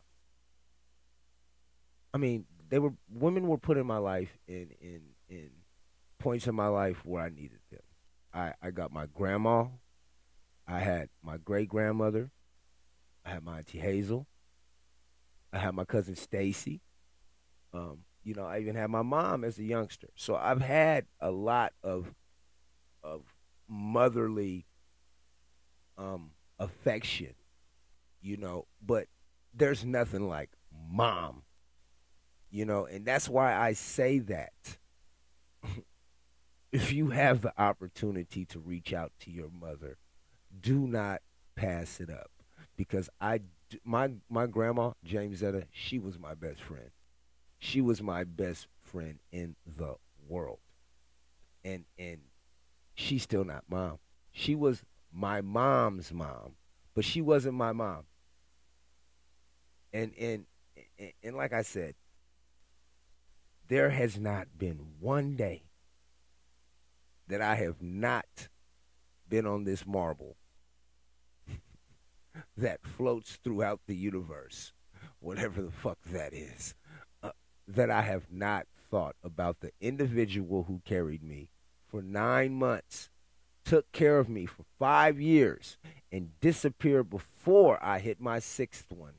I 2.13 2.17
mean, 2.17 2.45
they 2.69 2.79
were 2.79 2.93
women 3.11 3.47
were 3.47 3.57
put 3.57 3.77
in 3.77 3.85
my 3.85 3.97
life 3.97 4.29
in 4.47 4.69
in 4.81 5.01
in 5.29 5.49
points 6.23 6.47
in 6.47 6.55
my 6.55 6.67
life 6.67 7.05
where 7.05 7.21
I 7.21 7.27
needed 7.27 7.59
them. 7.69 7.81
I 8.33 8.53
I 8.61 8.71
got 8.71 8.93
my 8.93 9.07
grandma, 9.13 9.65
I 10.65 10.79
had 10.79 11.09
my 11.21 11.35
great 11.37 11.67
grandmother, 11.67 12.31
I 13.25 13.31
had 13.31 13.43
my 13.43 13.57
auntie 13.57 13.79
Hazel, 13.79 14.25
I 15.51 15.59
had 15.59 15.75
my 15.75 15.83
cousin 15.83 16.15
Stacy. 16.15 16.81
Um, 17.73 18.05
you 18.23 18.33
know, 18.35 18.45
I 18.45 18.59
even 18.59 18.75
had 18.75 18.89
my 18.89 19.01
mom 19.01 19.43
as 19.43 19.59
a 19.59 19.63
youngster. 19.63 20.07
So 20.15 20.35
I've 20.35 20.61
had 20.61 21.05
a 21.19 21.29
lot 21.29 21.73
of 21.83 22.13
of 23.03 23.23
motherly 23.67 24.65
um 25.97 26.31
affection, 26.57 27.35
you 28.21 28.37
know, 28.37 28.65
but 28.81 29.07
there's 29.53 29.83
nothing 29.83 30.29
like 30.29 30.51
mom. 30.89 31.43
You 32.49 32.63
know, 32.65 32.85
and 32.85 33.05
that's 33.05 33.27
why 33.27 33.53
I 33.53 33.73
say 33.73 34.19
that. 34.19 34.77
If 36.73 36.91
you 36.91 37.11
have 37.11 37.41
the 37.41 37.53
opportunity 37.57 38.43
to 38.45 38.59
reach 38.59 38.93
out 38.93 39.13
to 39.21 39.31
your 39.31 39.49
mother, 39.49 39.97
do 40.59 40.79
not 40.87 41.21
pass 41.55 42.01
it 42.01 42.09
up 42.09 42.31
because 42.75 43.09
I 43.21 43.39
my 43.85 44.11
my 44.29 44.47
grandma 44.47 44.91
James 45.03 45.41
Zetta, 45.41 45.65
she 45.71 45.97
was 45.97 46.19
my 46.19 46.33
best 46.33 46.61
friend 46.61 46.91
she 47.63 47.79
was 47.79 48.01
my 48.01 48.25
best 48.25 48.67
friend 48.81 49.19
in 49.31 49.55
the 49.65 49.95
world. 50.27 50.59
And 51.63 51.85
and 51.97 52.19
she's 52.93 53.23
still 53.23 53.45
not 53.45 53.63
mom. 53.69 53.99
She 54.33 54.53
was 54.53 54.83
my 55.13 55.39
mom's 55.39 56.11
mom, 56.11 56.55
but 56.93 57.05
she 57.05 57.21
wasn't 57.21 57.55
my 57.55 57.71
mom. 57.71 58.03
And 59.93 60.11
and 60.19 60.45
and, 60.99 61.13
and 61.23 61.37
like 61.37 61.53
I 61.53 61.61
said, 61.61 61.95
there 63.69 63.91
has 63.91 64.19
not 64.19 64.57
been 64.57 64.79
one 64.99 65.37
day 65.37 65.63
that 67.27 67.41
I 67.41 67.55
have 67.55 67.81
not 67.81 68.49
been 69.29 69.45
on 69.45 69.63
this 69.63 69.85
marble 69.85 70.35
that 72.57 72.85
floats 72.85 73.37
throughout 73.43 73.81
the 73.87 73.95
universe, 73.95 74.73
whatever 75.19 75.61
the 75.61 75.71
fuck 75.71 75.99
that 76.05 76.33
is 76.33 76.75
uh, 77.21 77.31
that 77.67 77.89
I 77.89 78.01
have 78.01 78.31
not 78.31 78.67
thought 78.89 79.15
about 79.23 79.61
the 79.61 79.71
individual 79.81 80.63
who 80.63 80.81
carried 80.85 81.23
me 81.23 81.49
for 81.87 82.01
nine 82.01 82.53
months, 82.53 83.09
took 83.65 83.91
care 83.91 84.19
of 84.19 84.29
me 84.29 84.45
for 84.45 84.63
five 84.77 85.19
years, 85.19 85.77
and 86.11 86.39
disappeared 86.41 87.09
before 87.09 87.83
I 87.83 87.99
hit 87.99 88.19
my 88.19 88.39
sixth 88.39 88.91
one. 88.91 89.13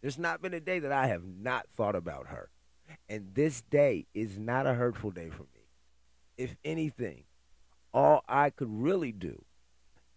There's 0.00 0.18
not 0.18 0.42
been 0.42 0.54
a 0.54 0.60
day 0.60 0.78
that 0.78 0.92
I 0.92 1.06
have 1.06 1.24
not 1.24 1.66
thought 1.76 1.96
about 1.96 2.28
her. 2.28 2.50
And 3.08 3.34
this 3.34 3.62
day 3.62 4.06
is 4.14 4.38
not 4.38 4.66
a 4.66 4.74
hurtful 4.74 5.10
day 5.10 5.30
for 5.30 5.42
me. 5.42 5.66
If 6.36 6.56
anything, 6.64 7.24
all 7.98 8.22
I 8.28 8.50
could 8.50 8.70
really 8.70 9.10
do 9.10 9.44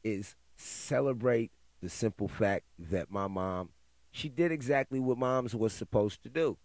is 0.04 0.36
celebrate 0.56 1.52
the 1.82 1.90
simple 1.90 2.28
fact 2.28 2.66
that 2.78 3.10
my 3.10 3.26
mom, 3.26 3.70
she 4.12 4.30
did 4.30 4.52
exactly 4.52 5.00
what 5.00 5.18
moms 5.18 5.56
was 5.56 5.74
supposed 5.74 6.22
to 6.22 6.30
do 6.30 6.58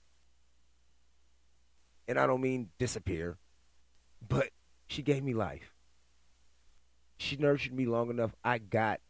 and 2.07 2.19
I 2.19 2.27
don't 2.27 2.43
mean 2.43 2.69
disappear, 2.79 3.39
but 4.29 4.51
she 4.87 5.01
gave 5.01 5.25
me 5.25 5.33
life. 5.33 5.73
She 7.17 7.37
nurtured 7.37 7.73
me 7.73 7.87
long 7.87 8.11
enough. 8.11 8.35
I 8.45 8.59
got 8.59 9.01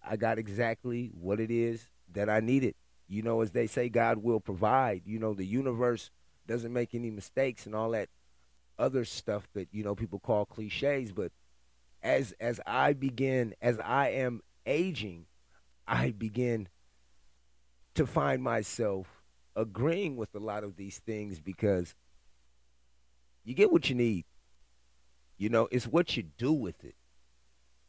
I 0.00 0.14
got 0.16 0.38
exactly 0.38 1.10
what 1.20 1.40
it 1.40 1.50
is 1.50 1.88
that 2.12 2.30
I 2.30 2.38
needed. 2.38 2.76
You 3.08 3.22
know, 3.22 3.40
as 3.40 3.50
they 3.50 3.66
say, 3.66 3.88
God 3.88 4.18
will 4.18 4.38
provide. 4.38 5.02
You 5.04 5.18
know, 5.18 5.34
the 5.34 5.44
universe 5.44 6.12
doesn't 6.46 6.72
make 6.72 6.94
any 6.94 7.10
mistakes 7.10 7.66
and 7.66 7.74
all 7.74 7.90
that 7.90 8.08
other 8.78 9.04
stuff 9.04 9.48
that, 9.54 9.68
you 9.72 9.82
know, 9.82 9.94
people 9.94 10.18
call 10.18 10.46
cliches. 10.46 11.12
But 11.12 11.32
as 12.02 12.32
as 12.40 12.60
I 12.66 12.92
begin, 12.92 13.54
as 13.60 13.78
I 13.80 14.08
am 14.10 14.40
aging, 14.66 15.26
I 15.86 16.10
begin 16.12 16.68
to 17.94 18.06
find 18.06 18.42
myself 18.42 19.06
agreeing 19.56 20.16
with 20.16 20.34
a 20.34 20.38
lot 20.38 20.62
of 20.62 20.76
these 20.76 20.98
things 20.98 21.40
because 21.40 21.94
you 23.44 23.54
get 23.54 23.72
what 23.72 23.88
you 23.88 23.94
need. 23.94 24.24
You 25.36 25.48
know, 25.48 25.68
it's 25.70 25.86
what 25.86 26.16
you 26.16 26.22
do 26.22 26.52
with 26.52 26.84
it. 26.84 26.94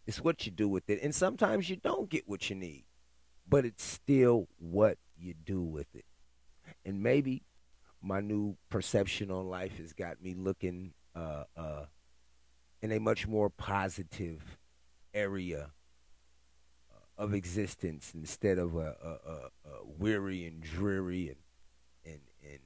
It's 0.08 0.22
what 0.22 0.46
you 0.46 0.52
do 0.52 0.68
with 0.68 0.90
it. 0.90 1.00
And 1.04 1.14
sometimes 1.14 1.70
you 1.70 1.76
don't 1.76 2.10
get 2.10 2.28
what 2.28 2.50
you 2.50 2.56
need, 2.56 2.86
but 3.48 3.66
it's 3.66 3.84
still 3.84 4.48
what 4.58 4.98
you 5.18 5.34
do 5.34 5.62
with 5.62 5.88
it. 5.94 6.06
And 6.86 7.04
maybe 7.04 7.44
my 8.02 8.22
new 8.22 8.56
perception 8.70 9.32
on 9.32 9.50
life 9.50 9.78
has 9.78 9.94
got 9.94 10.22
me 10.22 10.34
looking 10.34 10.94
uh, 11.16 11.44
uh, 11.58 11.86
in 12.82 12.92
a 12.92 13.00
much 13.00 13.28
more 13.28 13.50
positive 13.50 14.58
area 15.14 15.72
of 17.20 17.34
existence 17.34 18.14
instead 18.16 18.58
of 18.58 18.76
a, 18.78 18.96
a, 19.04 19.30
a, 19.30 19.36
a 19.70 19.86
weary 19.98 20.46
and 20.46 20.62
dreary 20.62 21.28
and 21.28 21.36
and 22.06 22.22
and, 22.42 22.60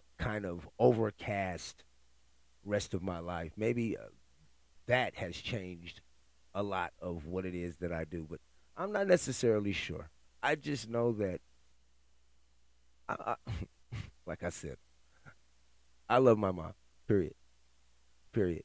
kind 0.18 0.46
of 0.46 0.66
overcast 0.78 1.84
rest 2.64 2.94
of 2.94 3.02
my 3.02 3.18
life. 3.18 3.52
Maybe 3.58 3.98
uh, 3.98 4.04
that 4.86 5.14
has 5.16 5.36
changed 5.36 6.00
a 6.54 6.62
lot 6.62 6.92
of 7.00 7.26
what 7.26 7.44
it 7.44 7.54
is 7.54 7.76
that 7.76 7.92
I 7.92 8.04
do, 8.04 8.26
but 8.28 8.40
I'm 8.74 8.90
not 8.90 9.06
necessarily 9.06 9.72
sure. 9.72 10.08
I 10.44 10.56
just 10.56 10.90
know 10.90 11.12
that, 11.12 11.40
I, 13.08 13.14
I, 13.26 13.34
like 14.26 14.42
I 14.42 14.50
said, 14.50 14.76
I 16.06 16.18
love 16.18 16.36
my 16.36 16.52
mom. 16.52 16.74
Period. 17.08 17.32
Period. 18.32 18.64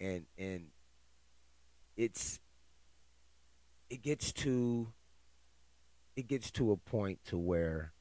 And 0.00 0.26
and 0.36 0.66
it's 1.96 2.40
it 3.88 4.02
gets 4.02 4.32
to 4.32 4.88
it 6.16 6.26
gets 6.26 6.50
to 6.52 6.72
a 6.72 6.76
point 6.76 7.20
to 7.26 7.38
where 7.38 7.92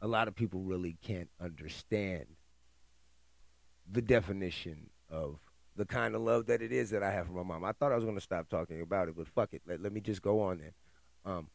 a 0.00 0.06
lot 0.06 0.26
of 0.26 0.34
people 0.34 0.60
really 0.60 0.96
can't 1.02 1.28
understand 1.38 2.24
the 3.90 4.00
definition 4.00 4.88
of 5.10 5.38
the 5.76 5.84
kind 5.84 6.14
of 6.14 6.22
love 6.22 6.46
that 6.46 6.62
it 6.62 6.72
is 6.72 6.88
that 6.90 7.02
I 7.02 7.10
have 7.12 7.26
for 7.26 7.32
my 7.32 7.42
mom. 7.42 7.64
I 7.64 7.72
thought 7.72 7.92
I 7.92 7.96
was 7.96 8.04
going 8.04 8.16
to 8.16 8.20
stop 8.22 8.48
talking 8.48 8.80
about 8.80 9.08
it, 9.08 9.16
but 9.16 9.28
fuck 9.28 9.50
it. 9.52 9.60
Let, 9.66 9.82
let 9.82 9.92
me 9.92 10.00
just 10.00 10.22
go 10.22 10.40
on 10.40 10.58
then. 10.58 10.72
Um, 11.26 11.48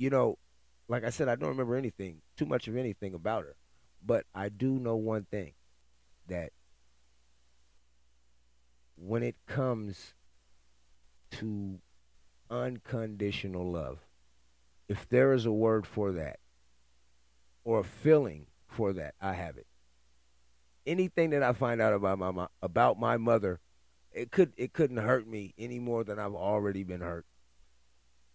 you 0.00 0.08
know, 0.08 0.38
like 0.88 1.04
I 1.04 1.10
said, 1.10 1.28
I 1.28 1.36
don't 1.36 1.50
remember 1.50 1.76
anything, 1.76 2.22
too 2.34 2.46
much 2.46 2.66
of 2.68 2.76
anything 2.76 3.12
about 3.12 3.44
her. 3.44 3.54
But 4.04 4.24
I 4.34 4.48
do 4.48 4.78
know 4.80 4.96
one 4.96 5.26
thing 5.30 5.52
that 6.26 6.52
when 8.96 9.22
it 9.22 9.36
comes 9.46 10.14
to 11.32 11.80
unconditional 12.48 13.70
love, 13.70 13.98
if 14.88 15.06
there 15.10 15.34
is 15.34 15.44
a 15.44 15.52
word 15.52 15.86
for 15.86 16.12
that 16.12 16.40
or 17.62 17.80
a 17.80 17.84
feeling 17.84 18.46
for 18.66 18.94
that, 18.94 19.14
I 19.20 19.34
have 19.34 19.58
it. 19.58 19.66
Anything 20.86 21.28
that 21.30 21.42
I 21.42 21.52
find 21.52 21.78
out 21.78 21.92
about 21.92 22.18
my 22.18 22.46
about 22.62 22.98
my 22.98 23.18
mother, 23.18 23.60
it 24.12 24.30
could 24.30 24.54
it 24.56 24.72
couldn't 24.72 24.96
hurt 24.96 25.28
me 25.28 25.52
any 25.58 25.78
more 25.78 26.04
than 26.04 26.18
I've 26.18 26.34
already 26.34 26.84
been 26.84 27.02
hurt. 27.02 27.26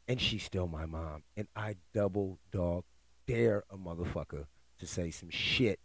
And 0.08 0.22
she's 0.22 0.44
still 0.44 0.68
my 0.68 0.86
mom, 0.86 1.24
and 1.36 1.48
I 1.56 1.76
double 1.94 2.38
dog 2.52 2.84
dare 3.26 3.64
a 3.72 3.78
motherfucker 3.78 4.46
to 4.78 4.86
say 4.86 5.10
some 5.10 5.30
shit 5.32 5.80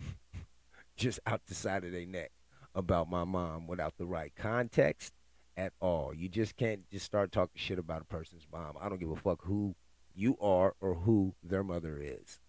just 0.96 1.20
out 1.26 1.42
the 1.46 1.54
side 1.54 1.84
of 1.84 1.92
their 1.92 2.06
neck 2.06 2.30
about 2.74 3.10
my 3.10 3.24
mom 3.24 3.66
without 3.66 3.96
the 3.98 4.06
right 4.06 4.32
context 4.34 5.12
at 5.56 5.72
all. 5.80 6.12
You 6.14 6.28
just 6.28 6.56
can't 6.56 6.88
just 6.90 7.04
start 7.04 7.32
talking 7.32 7.52
shit 7.56 7.78
about 7.78 8.02
a 8.02 8.06
person's 8.06 8.46
mom. 8.50 8.76
I 8.80 8.88
don't 8.88 8.98
give 8.98 9.10
a 9.10 9.16
fuck 9.16 9.42
who 9.44 9.74
you 10.14 10.36
are 10.40 10.74
or 10.80 10.94
who 10.94 11.34
their 11.42 11.62
mother 11.62 11.98
is. 12.00 12.40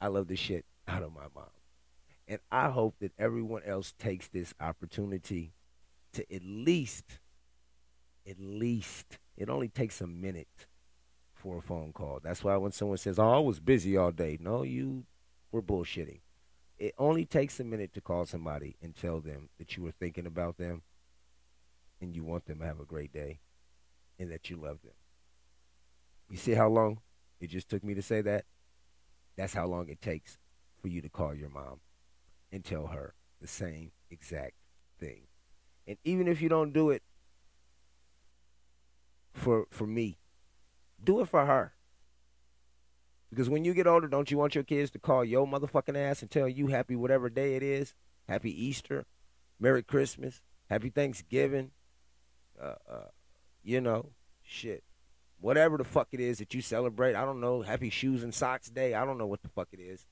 I 0.00 0.08
love 0.08 0.28
the 0.28 0.36
shit 0.36 0.64
out 0.88 1.02
of 1.02 1.12
my 1.12 1.26
mom. 1.34 1.50
And 2.28 2.40
I 2.50 2.70
hope 2.70 2.96
that 3.00 3.12
everyone 3.18 3.62
else 3.64 3.92
takes 3.98 4.28
this 4.28 4.54
opportunity 4.60 5.52
to 6.14 6.34
at 6.34 6.42
least, 6.44 7.18
at 8.28 8.38
least, 8.38 9.18
it 9.36 9.48
only 9.48 9.68
takes 9.68 10.00
a 10.00 10.06
minute 10.06 10.66
for 11.34 11.58
a 11.58 11.62
phone 11.62 11.92
call. 11.92 12.20
That's 12.22 12.44
why 12.44 12.56
when 12.56 12.72
someone 12.72 12.98
says, 12.98 13.18
Oh, 13.18 13.30
I 13.30 13.38
was 13.38 13.60
busy 13.60 13.96
all 13.96 14.12
day, 14.12 14.38
no, 14.40 14.62
you 14.62 15.04
were 15.50 15.62
bullshitting. 15.62 16.20
It 16.78 16.94
only 16.98 17.24
takes 17.24 17.60
a 17.60 17.64
minute 17.64 17.92
to 17.94 18.00
call 18.00 18.26
somebody 18.26 18.76
and 18.82 18.94
tell 18.94 19.20
them 19.20 19.48
that 19.58 19.76
you 19.76 19.82
were 19.82 19.92
thinking 19.92 20.26
about 20.26 20.56
them 20.56 20.82
and 22.00 22.14
you 22.14 22.24
want 22.24 22.46
them 22.46 22.58
to 22.58 22.66
have 22.66 22.80
a 22.80 22.84
great 22.84 23.12
day 23.12 23.40
and 24.18 24.30
that 24.30 24.50
you 24.50 24.56
love 24.56 24.82
them. 24.82 24.94
You 26.28 26.36
see 26.36 26.52
how 26.52 26.68
long 26.68 26.98
it 27.40 27.50
just 27.50 27.68
took 27.68 27.84
me 27.84 27.94
to 27.94 28.02
say 28.02 28.20
that? 28.22 28.44
That's 29.36 29.54
how 29.54 29.66
long 29.66 29.88
it 29.88 30.00
takes 30.00 30.38
for 30.80 30.88
you 30.88 31.00
to 31.02 31.08
call 31.08 31.34
your 31.34 31.48
mom 31.48 31.80
and 32.50 32.64
tell 32.64 32.88
her 32.88 33.14
the 33.40 33.46
same 33.46 33.92
exact 34.10 34.54
thing. 34.98 35.22
And 35.86 35.96
even 36.04 36.28
if 36.28 36.40
you 36.40 36.48
don't 36.48 36.72
do 36.72 36.90
it 36.90 37.02
for 39.32 39.66
for 39.70 39.86
me, 39.86 40.18
do 41.02 41.20
it 41.20 41.28
for 41.28 41.46
her. 41.46 41.72
Because 43.30 43.48
when 43.48 43.64
you 43.64 43.72
get 43.72 43.86
older, 43.86 44.08
don't 44.08 44.30
you 44.30 44.36
want 44.36 44.54
your 44.54 44.64
kids 44.64 44.90
to 44.90 44.98
call 44.98 45.24
your 45.24 45.46
motherfucking 45.46 45.96
ass 45.96 46.20
and 46.20 46.30
tell 46.30 46.48
you 46.48 46.66
happy 46.66 46.94
whatever 46.94 47.30
day 47.30 47.56
it 47.56 47.62
is? 47.62 47.94
Happy 48.28 48.50
Easter, 48.50 49.06
Merry 49.58 49.82
Christmas, 49.82 50.42
Happy 50.68 50.90
Thanksgiving, 50.90 51.70
uh, 52.60 52.74
uh, 52.90 53.08
you 53.62 53.80
know, 53.80 54.10
shit. 54.42 54.84
Whatever 55.40 55.78
the 55.78 55.84
fuck 55.84 56.08
it 56.12 56.20
is 56.20 56.38
that 56.38 56.54
you 56.54 56.60
celebrate. 56.60 57.14
I 57.14 57.24
don't 57.24 57.40
know. 57.40 57.62
Happy 57.62 57.90
Shoes 57.90 58.22
and 58.22 58.34
Socks 58.34 58.68
Day. 58.68 58.94
I 58.94 59.04
don't 59.04 59.18
know 59.18 59.26
what 59.26 59.42
the 59.42 59.48
fuck 59.48 59.68
it 59.72 59.80
is. 59.80 60.06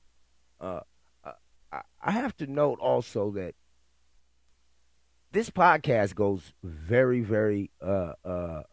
Uh, 0.59 0.81
uh 1.23 1.33
I, 1.71 1.81
I 2.01 2.11
have 2.11 2.35
to 2.37 2.47
note 2.47 2.79
also 2.79 3.31
that 3.31 3.55
this 5.31 5.49
podcast 5.49 6.15
goes 6.15 6.53
very, 6.63 7.21
very 7.21 7.71
uh, 7.81 8.13
uh, 8.25 8.63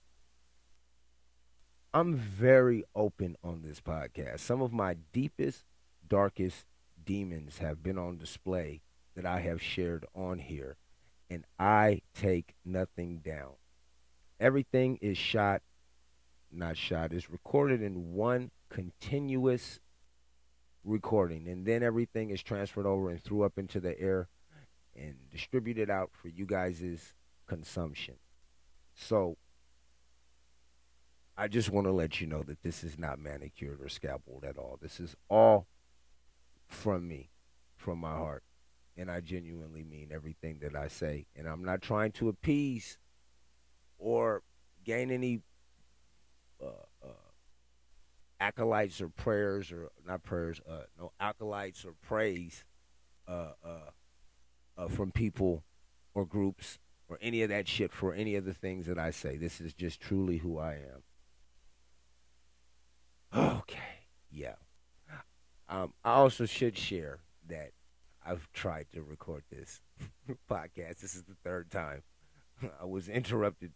I'm 1.99 2.15
very 2.15 2.85
open 2.95 3.35
on 3.43 3.63
this 3.63 3.81
podcast. 3.81 4.39
Some 4.39 4.63
of 4.63 4.73
my 4.73 4.95
deepest, 5.13 5.65
darkest 6.09 6.65
demons 7.05 7.59
have 7.59 7.83
been 7.83 7.99
on 7.99 8.19
display 8.19 8.83
that 9.17 9.27
I 9.27 9.41
have 9.41 9.61
shared 9.61 10.07
on 10.15 10.39
here, 10.39 10.77
and 11.29 11.45
I 11.59 12.03
take 12.15 12.55
nothing 12.65 13.19
down. 13.19 13.55
Everything 14.39 14.99
is 15.01 15.19
shot, 15.19 15.63
not 16.53 16.77
shot, 16.77 17.13
is 17.13 17.31
recorded 17.31 17.83
in 17.83 18.13
one 18.13 18.53
continuous 18.69 19.81
recording, 20.85 21.49
and 21.49 21.67
then 21.67 21.83
everything 21.83 22.31
is 22.31 22.45
transferred 22.45 22.87
over 22.87 23.11
and 23.11 23.21
threw 23.21 23.43
up 23.43 23.59
into 23.59 23.81
the 23.81 24.01
air 24.01 24.29
and 24.95 25.17
distributed 25.33 25.91
out 25.91 26.11
for 26.13 26.29
you 26.29 26.47
guys' 26.47 27.13
consumption. 27.49 28.15
So, 28.95 29.37
I 31.41 31.47
just 31.47 31.71
want 31.71 31.87
to 31.87 31.93
let 31.93 32.21
you 32.21 32.27
know 32.27 32.43
that 32.43 32.65
this 32.65 32.83
is 32.83 32.99
not 32.99 33.21
manicured 33.21 33.81
or 33.81 33.89
scalpeled 33.89 34.45
at 34.45 34.59
all. 34.59 34.77
This 34.83 34.99
is 34.99 35.15
all 35.31 35.69
from 36.67 37.07
me, 37.07 37.31
from 37.77 38.01
my 38.01 38.11
heart. 38.11 38.43
And 38.97 39.09
I 39.09 39.21
genuinely 39.21 39.85
mean 39.85 40.09
everything 40.13 40.59
that 40.63 40.75
I 40.75 40.89
say. 40.89 41.27
And 41.37 41.47
I'm 41.47 41.65
not 41.65 41.81
trying 41.81 42.11
to 42.13 42.29
appease 42.29 42.99
or 43.99 44.43
gain 44.85 45.13
any 45.13 45.43
uh, 46.61 46.87
uh, 47.05 47.31
acolytes 48.41 49.01
or 49.01 49.09
prayers 49.09 49.71
or 49.71 49.91
not 50.05 50.25
prayers, 50.25 50.61
uh, 50.69 50.83
no 50.99 51.13
acolytes 51.21 51.85
or 51.85 51.95
praise 52.03 52.65
uh, 53.29 53.53
uh, 53.65 53.91
uh, 54.77 54.89
from 54.89 55.13
people 55.13 55.63
or 56.15 56.27
groups 56.27 56.81
or 57.09 57.17
any 57.23 57.43
of 57.43 57.49
that 57.49 57.69
shit 57.69 57.93
for 57.93 58.13
any 58.13 58.35
of 58.35 58.45
the 58.45 58.55
things 58.55 58.87
that 58.87 58.99
I 58.99 59.13
say. 59.13 59.37
This 59.37 59.61
is 59.61 59.73
just 59.73 60.01
truly 60.01 60.39
who 60.39 60.59
I 60.59 60.73
am. 60.73 61.05
Okay, 63.35 64.07
yeah. 64.31 64.55
Um, 65.69 65.93
I 66.05 66.13
also 66.13 66.47
should 66.47 66.79
share 66.79 67.21
that 67.49 67.73
I've 68.25 68.49
tried 68.53 68.87
to 68.93 69.03
record 69.03 69.45
this 69.51 69.81
podcast. 70.51 71.01
This 71.01 71.15
is 71.15 71.25
the 71.25 71.37
third 71.45 71.71
time. 71.71 72.03
I 72.81 72.85
was 72.85 73.09
interrupted 73.09 73.73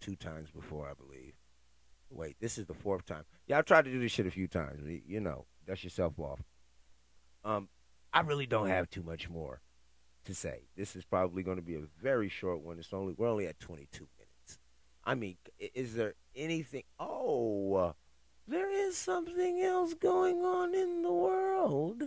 two 0.00 0.16
times 0.16 0.50
before, 0.50 0.88
I 0.88 0.94
believe. 0.94 1.34
Wait, 2.10 2.36
this 2.40 2.58
is 2.58 2.66
the 2.66 2.74
fourth 2.74 3.06
time. 3.06 3.24
Yeah, 3.46 3.58
I've 3.58 3.66
tried 3.66 3.84
to 3.84 3.92
do 3.92 4.00
this 4.00 4.12
shit 4.12 4.26
a 4.26 4.30
few 4.30 4.48
times. 4.48 4.82
You 5.06 5.20
know, 5.20 5.46
dust 5.66 5.84
yourself 5.84 6.18
off. 6.18 6.40
Um, 7.44 7.68
I 8.12 8.20
really 8.20 8.46
don't 8.46 8.68
have 8.68 8.90
too 8.90 9.02
much 9.02 9.28
more 9.28 9.60
to 10.24 10.34
say. 10.34 10.66
This 10.76 10.96
is 10.96 11.04
probably 11.04 11.42
going 11.42 11.56
to 11.56 11.62
be 11.62 11.76
a 11.76 11.82
very 12.02 12.28
short 12.28 12.62
one. 12.62 12.78
It's 12.78 12.92
only 12.92 13.14
we're 13.16 13.28
only 13.28 13.46
at 13.46 13.60
22 13.60 14.08
minutes. 14.18 14.58
I 15.04 15.14
mean, 15.14 15.36
is 15.58 15.94
there 15.94 16.14
anything? 16.34 16.82
Oh, 16.98 17.94
there 18.46 18.70
is 18.70 18.96
something 18.96 19.60
else 19.60 19.94
going 19.94 20.42
on 20.44 20.74
in 20.74 21.02
the 21.02 21.12
world. 21.12 22.04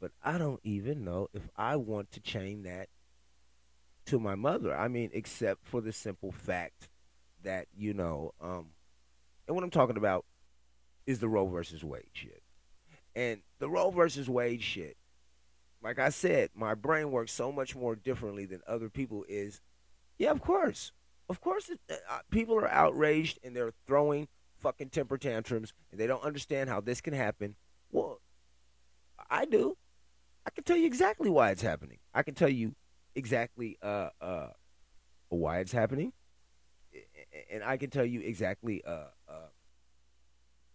But 0.00 0.12
I 0.22 0.38
don't 0.38 0.60
even 0.62 1.04
know 1.04 1.28
if 1.32 1.48
I 1.56 1.76
want 1.76 2.12
to 2.12 2.20
chain 2.20 2.64
that 2.64 2.88
to 4.06 4.18
my 4.18 4.34
mother. 4.34 4.76
I 4.76 4.88
mean, 4.88 5.10
except 5.12 5.66
for 5.66 5.80
the 5.80 5.92
simple 5.92 6.32
fact 6.32 6.88
that, 7.42 7.66
you 7.76 7.94
know, 7.94 8.34
um, 8.40 8.66
and 9.46 9.54
what 9.54 9.64
I'm 9.64 9.70
talking 9.70 9.96
about 9.96 10.24
is 11.06 11.20
the 11.20 11.28
Roe 11.28 11.46
versus 11.46 11.84
Wade 11.84 12.10
shit. 12.12 12.42
And 13.14 13.40
the 13.58 13.70
Roe 13.70 13.90
versus 13.90 14.28
Wade 14.28 14.62
shit, 14.62 14.96
like 15.82 15.98
I 15.98 16.10
said, 16.10 16.50
my 16.54 16.74
brain 16.74 17.10
works 17.10 17.32
so 17.32 17.52
much 17.52 17.74
more 17.76 17.96
differently 17.96 18.44
than 18.44 18.60
other 18.66 18.88
people 18.88 19.24
is, 19.28 19.60
yeah, 20.18 20.30
of 20.30 20.40
course. 20.40 20.92
Of 21.28 21.40
course, 21.40 21.70
it, 21.70 21.80
uh, 21.90 22.18
people 22.30 22.56
are 22.56 22.68
outraged 22.68 23.38
and 23.42 23.56
they're 23.56 23.72
throwing 23.86 24.28
fucking 24.58 24.90
temper 24.90 25.18
tantrums 25.18 25.72
and 25.90 26.00
they 26.00 26.06
don't 26.06 26.22
understand 26.24 26.68
how 26.68 26.80
this 26.80 27.00
can 27.00 27.14
happen. 27.14 27.54
Well, 27.90 28.20
I 29.30 29.44
do. 29.44 29.76
I 30.46 30.50
can 30.50 30.64
tell 30.64 30.76
you 30.76 30.86
exactly 30.86 31.28
why 31.28 31.50
it's 31.50 31.62
happening. 31.62 31.98
I 32.14 32.22
can 32.22 32.34
tell 32.34 32.48
you 32.48 32.74
exactly 33.14 33.76
uh, 33.82 34.10
uh, 34.20 34.48
why 35.28 35.58
it's 35.58 35.72
happening, 35.72 36.12
and 37.50 37.64
I 37.64 37.76
can 37.76 37.90
tell 37.90 38.04
you 38.04 38.20
exactly 38.20 38.82
uh, 38.86 39.08
uh, 39.28 39.48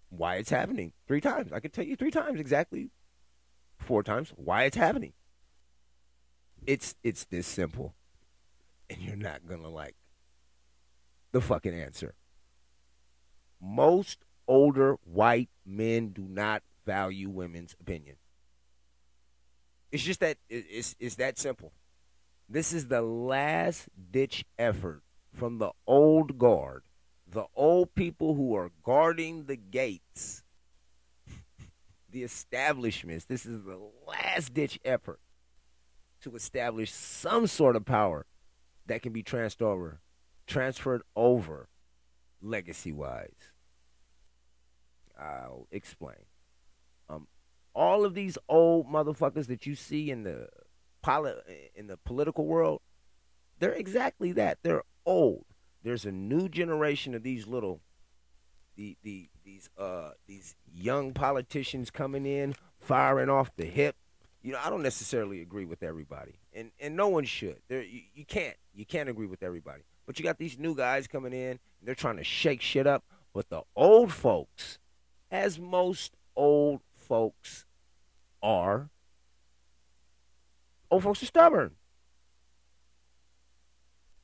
why 0.10 0.36
it's 0.36 0.50
happening 0.50 0.91
three 1.08 1.22
times. 1.22 1.54
I 1.54 1.62
can 1.62 1.72
tell 1.72 1.86
you 1.86 1.96
three 1.96 2.12
times 2.12 2.39
exactly, 2.39 2.89
four 3.78 4.04
times 4.04 4.34
why 4.36 4.63
it's 4.63 4.78
happening. 4.78 5.13
It's 6.67 6.96
it's 7.02 7.24
this 7.26 7.48
simple, 7.48 7.96
and 8.89 9.02
you're 9.02 9.15
not 9.15 9.48
gonna 9.48 9.70
like 9.70 9.96
the 11.32 11.41
fucking 11.41 11.74
answer 11.74 12.13
most 13.62 14.26
older 14.47 14.97
white 15.04 15.50
men 15.65 16.10
do 16.10 16.24
not 16.24 16.63
value 16.86 17.30
women's 17.30 17.76
opinion. 17.80 18.15
It's 19.91 20.04
just 20.04 20.21
that 20.21 20.38
it's 20.50 20.95
it's 21.00 21.15
that 21.15 21.38
simple. 21.38 21.74
This 22.50 22.74
is 22.74 22.88
the 22.88 23.02
last 23.02 23.88
ditch 24.12 24.45
effort 24.58 25.04
from 25.34 25.58
the 25.58 25.71
old 25.88 26.38
guard, 26.38 26.84
the 27.28 27.45
old 27.56 27.93
people 27.95 28.36
who 28.36 28.56
are 28.56 28.71
guarding 28.84 29.45
the 29.45 29.56
gates, 29.56 30.43
the 32.10 32.24
establishments. 32.24 33.26
This 33.26 33.45
is 33.45 33.63
the 33.63 33.80
last 34.08 34.54
ditch 34.54 34.80
effort 34.84 35.19
to 36.21 36.36
establish 36.36 36.91
some 36.91 37.47
sort 37.47 37.76
of 37.76 37.86
power 37.86 38.26
that 38.88 39.02
can 39.02 39.13
be 39.13 39.24
transferred 39.24 39.65
over, 39.65 40.02
transferred 40.47 41.02
over 41.15 41.69
legacy 42.41 42.91
wise. 42.91 43.50
I'll 45.19 45.67
explain. 45.71 46.26
Um, 47.10 47.28
all 47.74 48.06
of 48.06 48.13
these 48.13 48.38
old 48.50 48.88
motherfuckers 48.88 49.47
that 49.47 49.65
you 49.65 49.76
see 49.76 50.12
in 50.12 50.24
the 50.24 50.50
poli- 51.02 51.34
in 51.76 51.88
the 51.88 51.97
political 51.97 52.45
world, 52.45 52.82
they're 53.60 53.74
exactly 53.74 54.32
that. 54.34 54.60
They're 54.63 54.84
old. 55.06 55.45
There's 55.84 56.06
a 56.06 56.12
new 56.12 56.47
generation 56.47 57.15
of 57.15 57.24
these 57.24 57.47
little, 57.47 57.82
the 58.76 58.97
the 59.04 59.30
these 59.43 59.69
uh 59.78 60.12
these 60.28 60.56
young 60.74 61.13
politicians 61.13 61.89
coming 61.89 62.26
in, 62.26 62.56
firing 62.80 63.30
off 63.30 63.56
the 63.56 63.65
hip. 63.65 63.95
You 64.43 64.54
know, 64.54 64.60
I 64.63 64.69
don't 64.69 64.82
necessarily 64.82 65.41
agree 65.41 65.65
with 65.65 65.84
everybody, 65.84 66.39
and 66.54 66.71
and 66.80 66.95
no 66.95 67.08
one 67.08 67.26
should. 67.26 67.62
There, 67.67 67.82
you, 67.82 68.02
you 68.13 68.26
can't 68.26 68.56
you 68.74 68.86
can't 68.86 69.10
agree 69.10 69.28
with 69.28 69.43
everybody. 69.43 69.84
But 70.06 70.19
you 70.19 70.26
got 70.26 70.39
these 70.39 70.58
new 70.58 70.76
guys 70.76 71.08
coming 71.08 71.32
in, 71.32 71.52
and 71.52 71.60
they're 71.84 71.95
trying 71.95 72.17
to 72.17 72.24
shake 72.24 72.62
shit 72.62 72.88
up. 72.88 73.04
But 73.34 73.50
the 73.50 73.62
old 73.76 74.12
folks, 74.12 74.80
as 75.32 75.58
most 75.58 76.13
old 76.36 76.82
folks 76.94 77.65
are, 78.44 78.89
old 80.91 81.04
folks 81.04 81.24
are 81.24 81.28
stubborn 81.28 81.72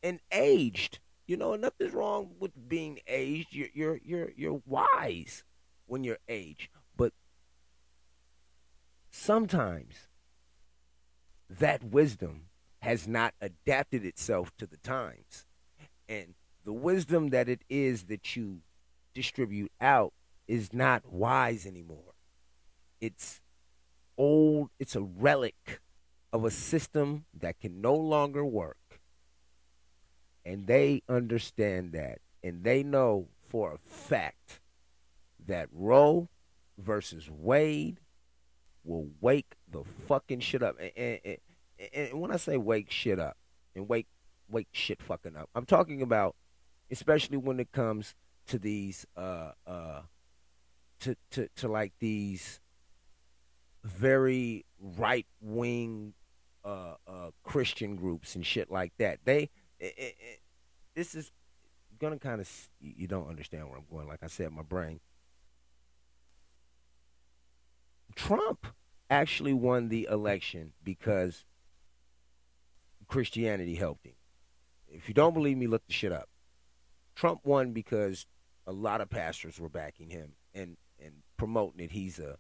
and 0.04 0.20
aged. 0.32 1.00
You 1.26 1.38
know, 1.38 1.56
nothing's 1.56 1.93
wrong 1.93 2.32
with 2.39 2.52
being 2.70 3.00
aged. 3.08 3.54
You're 3.54 3.70
you're 3.74 4.00
you're 4.04 4.32
you're 4.36 4.62
wise 4.65 5.43
when 5.86 6.04
you're 6.04 6.20
aged, 6.28 6.70
but 6.96 7.13
sometimes 9.10 10.08
that 11.50 11.84
wisdom 11.84 12.43
has 12.82 13.08
not 13.08 13.34
adapted 13.41 14.06
itself 14.06 14.52
to 14.58 14.67
the 14.67 14.78
times. 14.78 15.46
And 16.08 16.36
the 16.63 16.74
wisdom 16.74 17.30
that 17.30 17.50
it 17.50 17.62
is 17.70 18.04
that 18.06 18.36
you 18.36 18.60
distribute 19.13 19.72
out 19.82 20.13
is 20.47 20.73
not 20.73 21.12
wise 21.12 21.65
anymore. 21.65 22.13
It's 23.01 23.41
old, 24.17 24.69
it's 24.79 24.95
a 24.95 25.01
relic 25.01 25.81
of 26.33 26.45
a 26.45 26.51
system 26.51 27.25
that 27.39 27.60
can 27.60 27.81
no 27.81 27.95
longer 27.95 28.43
work. 28.45 29.01
And 30.45 30.67
they 30.67 31.03
understand 31.10 31.91
that. 31.93 32.19
And 32.43 32.63
they 32.63 32.83
know 32.83 33.27
for 33.49 33.73
a 33.73 33.77
fact 33.77 34.62
that 35.45 35.67
Roe 35.71 36.29
versus 36.77 37.29
Wade 37.29 37.99
will 38.83 39.10
wake 39.19 39.55
the 39.69 39.83
fucking 40.07 40.39
shit 40.39 40.63
up. 40.63 40.77
And, 40.79 41.19
and, 41.25 41.38
and, 41.93 42.21
when 42.21 42.31
I 42.31 42.38
say 42.38 42.57
wake 42.57 42.89
shit 42.89 43.19
up 43.19 43.38
and 43.75 43.88
wake 43.89 44.07
wake 44.49 44.69
shit 44.71 45.01
fucking 45.01 45.36
up, 45.36 45.49
I'm 45.53 45.65
talking 45.65 46.01
about 46.01 46.36
especially 46.89 47.38
when 47.38 47.60
it 47.60 47.71
comes 47.71 48.15
to 48.47 48.57
these 48.57 49.05
uh 49.17 49.51
uh 49.65 50.01
to 51.01 51.15
to 51.31 51.47
to 51.57 51.67
like 51.67 51.93
these 51.99 52.60
very 53.83 54.65
right 54.79 55.25
wing 55.41 56.13
uh, 56.65 56.95
uh, 57.07 57.29
Christian 57.43 57.95
groups 57.95 58.36
and 58.36 58.45
shit 58.45 58.69
like 58.69 58.91
that. 58.97 59.19
They, 59.23 59.49
it, 59.79 59.93
it, 59.97 60.15
this 60.95 61.15
is 61.15 61.31
gonna 61.99 62.19
kind 62.19 62.41
of 62.41 62.49
you 62.79 63.07
don't 63.07 63.29
understand 63.29 63.69
where 63.69 63.77
I'm 63.77 63.86
going. 63.89 64.07
Like 64.07 64.23
I 64.23 64.27
said, 64.27 64.51
my 64.51 64.63
brain. 64.63 64.99
Trump 68.15 68.67
actually 69.10 69.53
won 69.53 69.89
the 69.89 70.07
election 70.10 70.73
because 70.83 71.45
Christianity 73.07 73.75
helped 73.75 74.05
him. 74.05 74.15
If 74.89 75.07
you 75.07 75.13
don't 75.13 75.33
believe 75.33 75.57
me, 75.57 75.67
look 75.67 75.86
the 75.86 75.93
shit 75.93 76.12
up. 76.12 76.29
Trump 77.15 77.41
won 77.43 77.71
because 77.71 78.25
a 78.65 78.71
lot 78.71 79.01
of 79.01 79.10
pastors 79.10 79.60
were 79.60 79.69
backing 79.69 80.10
him 80.10 80.33
and 80.53 80.77
promoting 81.38 81.78
that 81.80 81.91
he's 81.91 82.19
a 82.19 82.38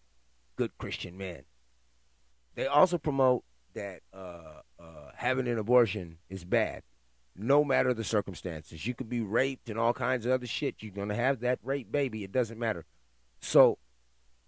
good 0.55 0.77
Christian 0.77 1.17
man. 1.17 1.43
They 2.55 2.67
also 2.67 2.97
promote 2.97 3.43
that 3.73 4.01
uh, 4.11 4.61
uh, 4.79 5.11
having 5.15 5.47
an 5.47 5.59
abortion 5.59 6.17
is 6.29 6.43
bad, 6.43 6.81
no 7.35 7.63
matter 7.63 7.93
the 7.93 8.03
circumstances. 8.03 8.87
You 8.87 8.95
could 8.95 9.09
be 9.09 9.21
raped 9.21 9.69
and 9.69 9.77
all 9.77 9.93
kinds 9.93 10.25
of 10.25 10.31
other 10.31 10.47
shit. 10.47 10.75
You're 10.79 10.91
gonna 10.91 11.15
have 11.15 11.41
that 11.41 11.59
rape 11.63 11.91
baby. 11.91 12.23
It 12.23 12.31
doesn't 12.31 12.57
matter. 12.57 12.85
So, 13.39 13.77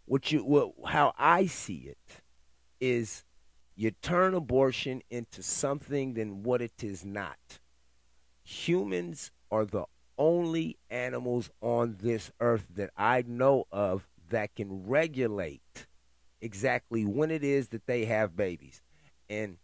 what 0.05 0.31
you 0.31 0.43
what, 0.43 0.71
how 0.87 1.13
I 1.17 1.45
see 1.45 1.87
it 1.91 2.21
is, 2.79 3.23
you 3.75 3.91
turn 3.91 4.33
abortion 4.33 5.03
into 5.11 5.43
something 5.43 6.15
than 6.15 6.41
what 6.41 6.61
it 6.61 6.83
is 6.83 7.05
not. 7.05 7.59
Humans 8.43 9.31
are 9.51 9.65
the 9.65 9.85
only 10.17 10.77
animals 10.89 11.51
on 11.61 11.97
this 12.01 12.31
earth 12.39 12.65
that 12.75 12.89
I 12.97 13.23
know 13.25 13.65
of 13.71 14.07
that 14.29 14.55
can 14.55 14.87
regulate 14.87 15.87
exactly 16.41 17.05
when 17.05 17.31
it 17.31 17.43
is 17.43 17.69
that 17.69 17.85
they 17.85 18.05
have 18.05 18.35
babies. 18.35 18.81
And 19.29 19.57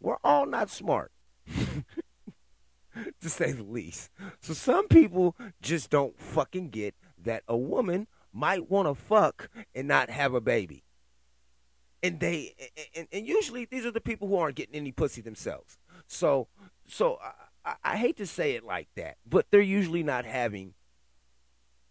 we're 0.00 0.18
all 0.24 0.46
not 0.46 0.70
smart, 0.70 1.12
to 1.46 3.28
say 3.28 3.52
the 3.52 3.62
least. 3.62 4.10
So 4.40 4.54
some 4.54 4.88
people 4.88 5.36
just 5.60 5.90
don't 5.90 6.18
fucking 6.18 6.70
get 6.70 6.94
that 7.22 7.42
a 7.48 7.56
woman 7.56 8.06
might 8.32 8.70
want 8.70 8.88
to 8.88 8.94
fuck 8.94 9.50
and 9.74 9.88
not 9.88 10.10
have 10.10 10.34
a 10.34 10.40
baby. 10.40 10.84
And 12.02 12.18
they 12.18 12.54
and, 12.94 13.08
and 13.12 13.26
usually 13.26 13.66
these 13.66 13.84
are 13.84 13.90
the 13.90 14.00
people 14.00 14.26
who 14.28 14.36
aren't 14.36 14.56
getting 14.56 14.74
any 14.74 14.90
pussy 14.90 15.20
themselves. 15.20 15.78
So 16.06 16.48
so 16.86 17.18
I, 17.62 17.74
I 17.84 17.96
hate 17.96 18.16
to 18.16 18.26
say 18.26 18.52
it 18.52 18.64
like 18.64 18.88
that, 18.96 19.18
but 19.28 19.46
they're 19.50 19.60
usually 19.60 20.02
not 20.02 20.24
having 20.24 20.72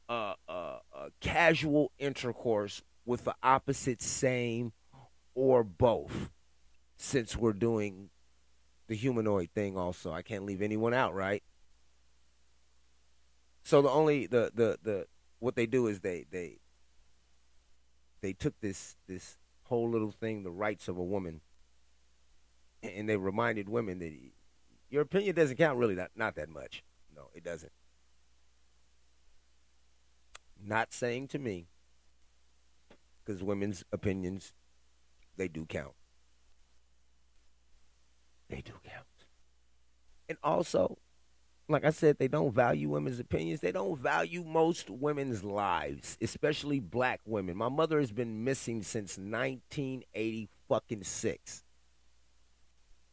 uh, 0.10 0.34
uh, 0.50 0.80
uh, 0.94 1.10
casual 1.22 1.92
intercourse 2.00 2.82
with 3.06 3.24
the 3.24 3.36
opposite, 3.44 4.02
same, 4.02 4.74
or 5.36 5.64
both, 5.64 6.32
since 6.98 7.38
we're 7.38 7.54
doing 7.54 8.10
the 8.88 8.96
humanoid 8.96 9.52
thing 9.52 9.78
also. 9.78 10.12
I 10.12 10.24
can't 10.24 10.46
leave 10.46 10.62
anyone 10.62 10.94
out, 10.94 11.14
right? 11.14 11.44
So 13.64 13.82
the 13.84 13.90
only 13.90 14.26
the 14.26 14.52
the 14.54 14.80
the 14.82 15.06
what 15.38 15.56
they 15.56 15.68
do 15.68 15.88
is 15.88 16.00
they 16.00 16.26
they 16.32 16.58
they 18.22 18.34
took 18.34 18.60
this 18.62 18.98
this 19.08 19.38
whole 19.66 19.90
little 19.90 20.12
thing, 20.12 20.44
the 20.44 20.50
rights 20.50 20.88
of 20.88 20.98
a 20.98 21.04
woman, 21.04 21.42
and 22.82 23.08
they 23.08 23.16
reminded 23.16 23.70
women 23.70 24.00
that 24.00 24.12
your 24.90 25.04
opinion 25.04 25.36
doesn't 25.36 25.58
count 25.58 25.78
really 25.78 25.96
not 25.96 26.10
not 26.16 26.36
that 26.36 26.50
much. 26.50 26.84
No, 27.16 27.30
it 27.36 27.44
doesn't. 27.44 27.72
Not 30.66 30.94
saying 30.94 31.30
to 31.30 31.40
me 31.40 31.68
because 33.24 33.44
women's 33.44 33.84
opinions, 33.92 34.54
they 35.38 35.48
do 35.48 35.66
count. 35.66 35.94
They 38.50 38.62
do 38.62 38.74
count. 38.84 39.06
And 40.28 40.38
also, 40.44 40.98
like 41.68 41.86
I 41.86 41.92
said, 41.92 42.18
they 42.18 42.28
don't 42.28 42.54
value 42.54 42.90
women's 42.90 43.20
opinions. 43.20 43.62
They 43.62 43.72
don't 43.72 43.98
value 44.00 44.44
most 44.44 44.90
women's 44.90 45.44
lives, 45.44 46.18
especially 46.22 46.80
black 46.80 47.22
women. 47.26 47.56
My 47.56 47.70
mother 47.70 48.00
has 48.00 48.12
been 48.12 48.44
missing 48.44 48.82
since 48.82 49.18
1980 49.18 50.50
fucking 50.68 51.04
six. 51.04 51.64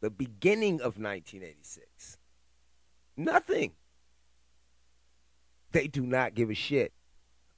The 0.01 0.09
beginning 0.09 0.75
of 0.75 0.97
1986. 0.99 2.17
Nothing. 3.15 3.73
They 5.71 5.87
do 5.87 6.01
not 6.01 6.33
give 6.33 6.49
a 6.49 6.55
shit. 6.55 6.93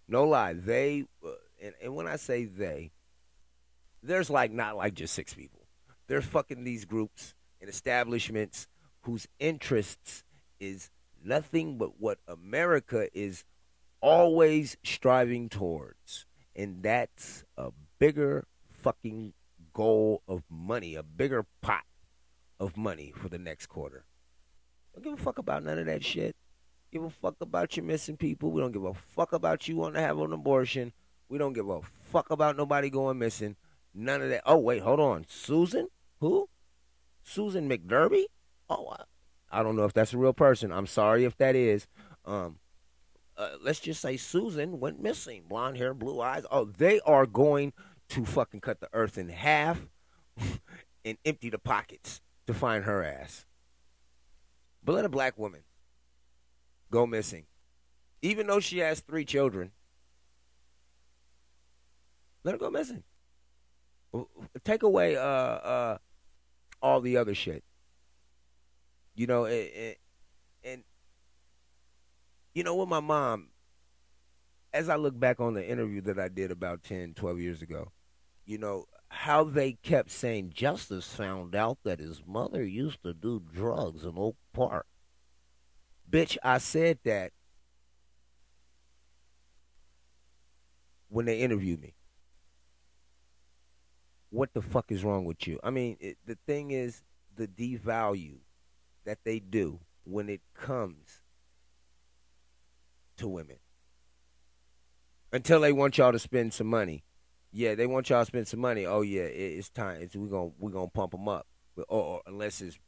No 0.10 0.24
lie. 0.24 0.54
They 0.54 1.06
uh, 1.24 1.30
and, 1.62 1.74
and 1.82 1.96
when 1.96 2.08
I 2.08 2.16
say 2.16 2.46
they, 2.46 2.92
there's 4.02 4.30
like 4.30 4.52
not 4.52 4.76
like 4.76 4.96
just 4.96 5.14
six 5.14 5.34
people. 5.34 5.68
There's 6.08 6.26
fucking 6.26 6.64
these 6.64 6.86
groups 6.86 7.36
and 7.62 7.70
establishments 7.70 8.68
whose 9.02 9.28
interests 9.40 10.24
is 10.60 10.90
nothing 11.24 11.78
but 11.78 12.00
what 12.00 12.18
America 12.28 13.08
is 13.18 13.44
always 14.02 14.78
striving 14.84 15.48
towards. 15.48 16.26
And 16.56 16.82
that's 16.82 17.44
a 17.56 17.72
bigger 18.00 18.48
fucking 18.72 19.34
goal 19.74 20.24
of 20.28 20.44
money, 20.50 20.96
a 20.96 21.04
bigger 21.04 21.46
pot 21.62 21.84
of 22.60 22.76
money 22.76 23.14
for 23.16 23.30
the 23.30 23.38
next 23.38 23.68
quarter. 23.68 24.06
Don't 24.94 25.04
give 25.04 25.14
a 25.14 25.24
fuck 25.24 25.38
about 25.38 25.64
none 25.64 25.78
of 25.78 25.86
that 25.86 26.04
shit. 26.04 26.36
Give 26.92 27.04
a 27.04 27.10
fuck 27.10 27.36
about 27.42 27.78
your 27.78 27.86
missing 27.86 28.18
people. 28.18 28.52
We 28.52 28.62
don't 28.62 28.72
give 28.72 28.86
a 28.86 28.94
fuck 28.94 29.34
about 29.34 29.68
you 29.68 29.78
wanting 29.78 29.96
to 29.96 30.02
have 30.02 30.20
an 30.20 30.34
abortion. 30.34 30.92
We 31.30 31.38
don't 31.38 31.54
give 31.54 31.70
a 31.70 31.82
fuck 32.12 32.32
about 32.32 32.58
nobody 32.58 32.90
going 32.90 33.20
missing. 33.20 33.56
None 33.94 34.22
of 34.22 34.30
that. 34.30 34.42
Oh, 34.46 34.58
wait, 34.58 34.82
hold 34.82 35.00
on. 35.00 35.26
Susan? 35.28 35.88
Who? 36.20 36.50
Susan 37.24 37.70
McDerby? 37.70 38.24
Oh, 38.70 38.88
I, 38.92 39.60
I 39.60 39.64
don't 39.64 39.76
know 39.76 39.86
if 39.86 39.94
that's 39.94 40.14
a 40.14 40.18
real 40.18 40.34
person. 40.34 40.72
I'm 40.72 40.88
sorry 40.88 41.26
if 41.26 41.38
that 41.38 41.56
is. 41.56 41.88
Um, 42.26 42.58
uh, 43.38 43.52
let's 43.62 43.80
just 43.80 44.02
say 44.02 44.18
Susan 44.18 44.80
went 44.80 45.02
missing. 45.02 45.44
Blonde 45.48 45.78
hair, 45.78 45.94
blue 45.94 46.20
eyes. 46.22 46.46
Oh, 46.50 46.66
they 46.66 47.00
are 47.02 47.26
going 47.26 47.74
to 48.10 48.26
fucking 48.26 48.62
cut 48.62 48.80
the 48.80 48.90
earth 48.94 49.18
in 49.18 49.30
half 49.30 49.80
and 51.06 51.18
empty 51.24 51.50
the 51.50 51.60
pockets 51.60 52.22
to 52.48 52.54
find 52.54 52.86
her 52.86 53.04
ass. 53.04 53.46
But 54.84 54.96
let 54.96 55.06
a 55.06 55.10
black 55.10 55.38
woman 55.38 55.62
go 56.92 57.06
missing. 57.06 57.46
Even 58.22 58.48
though 58.48 58.60
she 58.60 58.80
has 58.80 59.00
three 59.00 59.26
children, 59.26 59.72
let 62.44 62.54
her 62.54 62.58
go 62.58 62.70
missing. 62.70 63.04
Take 64.64 64.84
away 64.84 65.16
uh 65.16 65.22
uh 65.22 65.98
all 66.82 67.02
the 67.02 67.18
other 67.18 67.36
shit. 67.36 67.64
You 69.16 69.28
know, 69.28 69.46
and, 69.46 69.70
and, 69.76 69.96
and 70.64 70.84
you 72.54 72.64
know 72.64 72.76
what 72.76 72.88
my 72.88 73.00
mom 73.02 73.50
as 74.74 74.90
I 74.90 74.96
look 74.96 75.20
back 75.20 75.40
on 75.40 75.54
the 75.54 75.68
interview 75.68 76.02
that 76.02 76.20
I 76.20 76.28
did 76.28 76.52
about 76.52 76.84
10, 76.84 77.14
12 77.16 77.40
years 77.40 77.62
ago, 77.62 77.92
you 78.46 78.58
know, 78.58 78.86
how 79.10 79.44
they 79.44 79.74
kept 79.74 80.12
saying 80.12 80.52
Justice 80.54 81.08
found 81.08 81.56
out 81.56 81.80
that 81.84 82.00
his 82.00 82.22
mother 82.26 82.64
used 82.64 83.02
to 83.04 83.14
do 83.14 83.42
drugs 83.52 84.04
in 84.04 84.14
Oak 84.18 84.36
Park. 84.54 84.86
Bitch, 86.10 86.38
I 86.44 86.58
said 86.58 87.00
that 87.06 87.32
when 91.10 91.26
they 91.26 91.40
interviewed 91.40 91.82
me 91.82 91.96
what 94.30 94.54
the 94.54 94.62
fuck 94.62 94.92
is 94.92 95.04
wrong 95.04 95.26
with 95.26 95.48
you? 95.48 95.60
I 95.64 95.70
mean, 95.72 95.98
it, 96.00 96.18
the 96.26 96.38
thing 96.48 96.72
is 96.72 97.04
the 97.36 97.48
devalue 97.48 98.38
that 99.06 99.20
they 99.24 99.40
do 99.40 99.80
when 100.04 100.30
it 100.30 100.42
comes 100.54 101.22
to 103.18 103.28
women. 103.28 103.58
Until 105.32 105.62
they 105.62 105.72
want 105.72 105.98
y'all 105.98 106.12
to 106.12 106.20
spend 106.20 106.54
some 106.54 106.68
money 106.68 107.04
Yeah, 107.52 107.76
they 107.76 107.88
want 107.88 108.10
y'all 108.10 108.22
to 108.22 108.26
spend 108.26 108.48
some 108.48 108.60
money. 108.60 108.86
Oh 108.86 109.02
yeah, 109.02 109.24
it, 109.24 109.58
it's 109.58 109.70
time. 109.70 110.02
It's, 110.02 110.16
we're 110.16 110.28
gonna 110.28 110.52
we're 110.60 110.72
gonna 110.72 110.88
pump 110.88 111.12
them 111.12 111.28
up. 111.28 111.48
Or, 111.78 111.86
or 111.88 112.22
unless 112.28 112.62
it's 112.62 112.80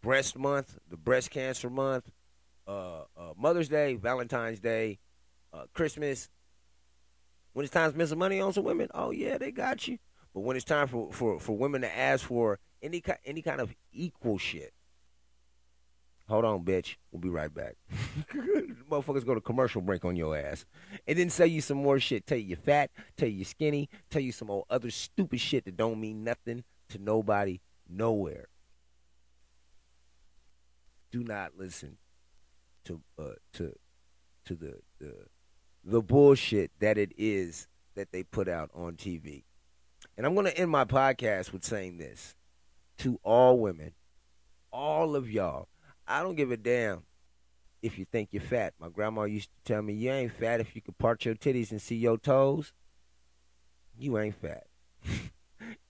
breast 0.00 0.38
month, 0.38 0.78
the 0.88 0.96
breast 0.96 1.30
cancer 1.30 1.70
month, 1.70 2.10
uh, 2.68 3.04
uh, 3.16 3.32
Mother's 3.36 3.68
Day, 3.68 3.94
Valentine's 3.94 4.60
Day, 4.60 4.98
uh, 5.52 5.64
Christmas. 5.72 6.28
When 7.54 7.64
it's 7.64 7.72
time 7.72 7.90
to 7.90 7.94
spend 7.96 8.10
some 8.10 8.18
money 8.18 8.40
on 8.40 8.52
some 8.52 8.64
women, 8.64 8.88
oh 8.94 9.10
yeah, 9.10 9.38
they 9.38 9.50
got 9.50 9.88
you. 9.88 9.98
But 10.34 10.40
when 10.40 10.56
it's 10.56 10.64
time 10.64 10.86
for, 10.86 11.10
for, 11.10 11.40
for 11.40 11.56
women 11.56 11.80
to 11.80 11.98
ask 11.98 12.26
for 12.26 12.60
any 12.82 13.02
any 13.24 13.42
kind 13.42 13.60
of 13.60 13.74
equal 13.90 14.38
shit, 14.38 14.72
hold 16.28 16.44
on, 16.44 16.62
bitch. 16.64 16.96
We'll 17.10 17.20
be 17.20 17.30
right 17.30 17.52
back. 17.52 17.76
Motherfuckers 18.90 19.24
go 19.26 19.34
to 19.34 19.40
commercial 19.40 19.80
break 19.80 20.04
on 20.04 20.14
your 20.14 20.36
ass, 20.36 20.66
and 21.06 21.18
then 21.18 21.30
say 21.30 21.46
you 21.46 21.62
some 21.62 21.78
more 21.78 21.98
shit. 21.98 22.26
Tell 22.26 22.38
you 22.38 22.44
you're 22.44 22.58
fat. 22.58 22.90
Tell 23.16 23.28
you 23.28 23.36
you're 23.36 23.44
skinny. 23.46 23.88
Tell 24.10 24.22
you 24.22 24.30
some 24.30 24.50
old 24.50 24.66
other 24.68 24.90
stupid 24.90 25.40
shit 25.40 25.64
that 25.64 25.76
don't 25.76 25.98
mean 25.98 26.22
nothing 26.22 26.64
to 26.90 26.98
nobody 26.98 27.60
nowhere. 27.88 28.48
Do 31.10 31.24
not 31.24 31.52
listen 31.56 31.96
to 32.88 33.00
uh, 33.18 33.34
to 33.52 33.74
to 34.46 34.54
the, 34.54 34.74
the 34.98 35.14
the 35.84 36.02
bullshit 36.02 36.70
that 36.80 36.98
it 36.98 37.12
is 37.16 37.68
that 37.94 38.12
they 38.12 38.22
put 38.22 38.48
out 38.48 38.70
on 38.74 38.94
TV. 38.94 39.44
And 40.16 40.26
I'm 40.26 40.34
going 40.34 40.46
to 40.46 40.58
end 40.58 40.70
my 40.70 40.84
podcast 40.84 41.52
with 41.52 41.64
saying 41.64 41.98
this 41.98 42.34
to 42.98 43.20
all 43.22 43.58
women, 43.58 43.92
all 44.72 45.14
of 45.14 45.30
y'all. 45.30 45.68
I 46.06 46.22
don't 46.22 46.34
give 46.34 46.50
a 46.50 46.56
damn 46.56 47.02
if 47.82 47.98
you 47.98 48.06
think 48.06 48.30
you're 48.32 48.42
fat. 48.42 48.74
My 48.80 48.88
grandma 48.88 49.24
used 49.24 49.50
to 49.50 49.72
tell 49.72 49.82
me, 49.82 49.92
you 49.92 50.10
ain't 50.10 50.32
fat 50.32 50.60
if 50.60 50.74
you 50.74 50.82
can 50.82 50.94
part 50.94 51.24
your 51.24 51.34
titties 51.34 51.70
and 51.70 51.80
see 51.80 51.96
your 51.96 52.16
toes. 52.16 52.72
You 53.98 54.18
ain't 54.18 54.34
fat. 54.34 54.64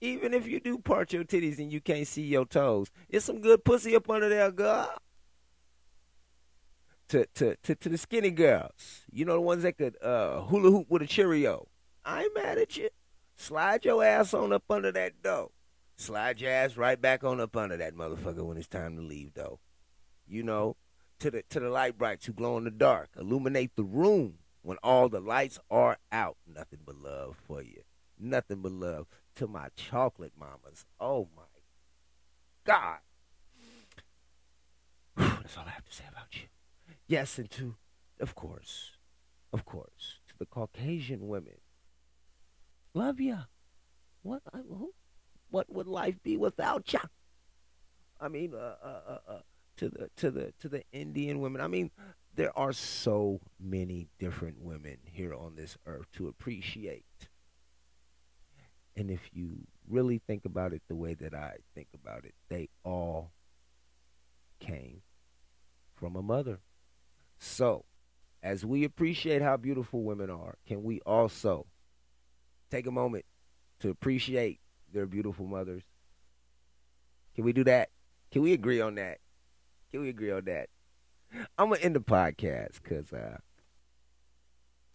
Even 0.01 0.33
if 0.33 0.47
you 0.47 0.59
do 0.59 0.77
part 0.77 1.13
your 1.13 1.23
titties 1.23 1.59
and 1.59 1.71
you 1.71 1.79
can't 1.79 2.07
see 2.07 2.23
your 2.23 2.45
toes, 2.45 2.91
it's 3.07 3.25
some 3.25 3.39
good 3.39 3.63
pussy 3.63 3.95
up 3.95 4.09
under 4.09 4.29
there, 4.29 4.51
girl 4.51 4.93
to, 7.09 7.25
to, 7.35 7.55
to, 7.63 7.75
to 7.75 7.89
the 7.89 7.97
skinny 7.97 8.31
girls. 8.31 9.01
You 9.11 9.25
know 9.25 9.33
the 9.33 9.41
ones 9.41 9.63
that 9.63 9.77
could 9.77 10.01
uh, 10.01 10.41
hula 10.41 10.71
hoop 10.71 10.87
with 10.89 11.01
a 11.01 11.07
Cheerio. 11.07 11.67
I 12.05 12.23
ain't 12.23 12.35
mad 12.35 12.57
at 12.57 12.77
you. 12.77 12.89
Slide 13.35 13.85
your 13.85 14.03
ass 14.03 14.33
on 14.33 14.53
up 14.53 14.63
under 14.69 14.91
that 14.91 15.21
dough. 15.21 15.51
Slide 15.95 16.39
your 16.39 16.51
ass 16.51 16.77
right 16.77 16.99
back 16.99 17.23
on 17.23 17.39
up 17.39 17.55
under 17.55 17.77
that 17.77 17.95
motherfucker 17.95 18.45
when 18.45 18.57
it's 18.57 18.67
time 18.67 18.95
to 18.95 19.01
leave, 19.01 19.33
though. 19.33 19.59
You 20.27 20.43
know, 20.43 20.75
to 21.19 21.31
the 21.31 21.43
to 21.49 21.59
the 21.59 21.69
light 21.69 21.97
brights 21.97 22.25
who 22.25 22.33
glow 22.33 22.57
in 22.57 22.63
the 22.63 22.71
dark. 22.71 23.09
Illuminate 23.17 23.75
the 23.75 23.83
room 23.83 24.39
when 24.61 24.77
all 24.83 25.09
the 25.09 25.19
lights 25.19 25.59
are 25.69 25.97
out. 26.11 26.37
Nothing 26.47 26.79
but 26.85 26.95
love 26.95 27.37
for 27.47 27.61
you. 27.61 27.81
Nothing 28.19 28.61
but 28.61 28.71
love 28.71 29.07
to 29.35 29.47
my 29.47 29.69
chocolate 29.75 30.33
mamas. 30.37 30.85
Oh 30.99 31.29
my 31.35 31.43
God. 32.65 32.99
That's 35.17 35.57
all 35.57 35.65
I 35.65 35.71
have 35.71 35.85
to 35.85 35.93
say 35.93 36.03
about 36.09 36.27
you. 36.33 36.48
Yes, 37.09 37.39
and 37.39 37.49
to, 37.49 37.75
of 38.19 38.35
course, 38.35 38.91
of 39.51 39.65
course, 39.65 40.19
to 40.27 40.35
the 40.37 40.45
Caucasian 40.45 41.27
women. 41.27 41.55
Love 42.93 43.19
ya. 43.19 43.45
What? 44.21 44.43
What 45.49 45.73
would 45.73 45.87
life 45.87 46.21
be 46.21 46.37
without 46.37 46.93
ya? 46.93 46.99
I 48.21 48.27
mean, 48.27 48.53
uh, 48.53 48.75
uh, 48.83 49.01
uh, 49.07 49.17
uh, 49.27 49.39
to 49.77 49.89
the 49.89 50.09
to 50.17 50.29
the 50.29 50.53
to 50.59 50.69
the 50.69 50.83
Indian 50.91 51.39
women. 51.39 51.61
I 51.61 51.67
mean, 51.67 51.89
there 52.35 52.55
are 52.55 52.73
so 52.73 53.41
many 53.59 54.07
different 54.19 54.61
women 54.61 54.97
here 55.03 55.33
on 55.33 55.55
this 55.55 55.79
earth 55.87 56.11
to 56.13 56.27
appreciate. 56.27 57.05
And 58.95 59.09
if 59.09 59.31
you 59.33 59.65
really 59.87 60.21
think 60.27 60.45
about 60.45 60.73
it 60.73 60.83
the 60.87 60.95
way 60.95 61.15
that 61.15 61.33
I 61.33 61.55
think 61.73 61.87
about 61.95 62.23
it, 62.25 62.35
they 62.49 62.69
all 62.83 63.31
came 64.59 65.01
from 65.95 66.15
a 66.15 66.21
mother. 66.21 66.59
So, 67.39 67.85
as 68.43 68.65
we 68.65 68.83
appreciate 68.83 69.41
how 69.41 69.57
beautiful 69.57 70.03
women 70.03 70.29
are, 70.29 70.55
can 70.67 70.83
we 70.83 70.99
also 71.01 71.65
take 72.69 72.85
a 72.85 72.91
moment 72.91 73.25
to 73.79 73.89
appreciate 73.89 74.59
their 74.93 75.05
beautiful 75.05 75.45
mothers? 75.45 75.83
Can 77.35 77.45
we 77.45 77.53
do 77.53 77.63
that? 77.63 77.89
Can 78.31 78.41
we 78.41 78.53
agree 78.53 78.81
on 78.81 78.95
that? 78.95 79.19
Can 79.91 80.01
we 80.01 80.09
agree 80.09 80.31
on 80.31 80.45
that? 80.45 80.69
I'm 81.57 81.69
gonna 81.69 81.81
end 81.81 81.95
the 81.95 82.01
podcast 82.01 82.81
because 82.83 83.13
uh, 83.13 83.37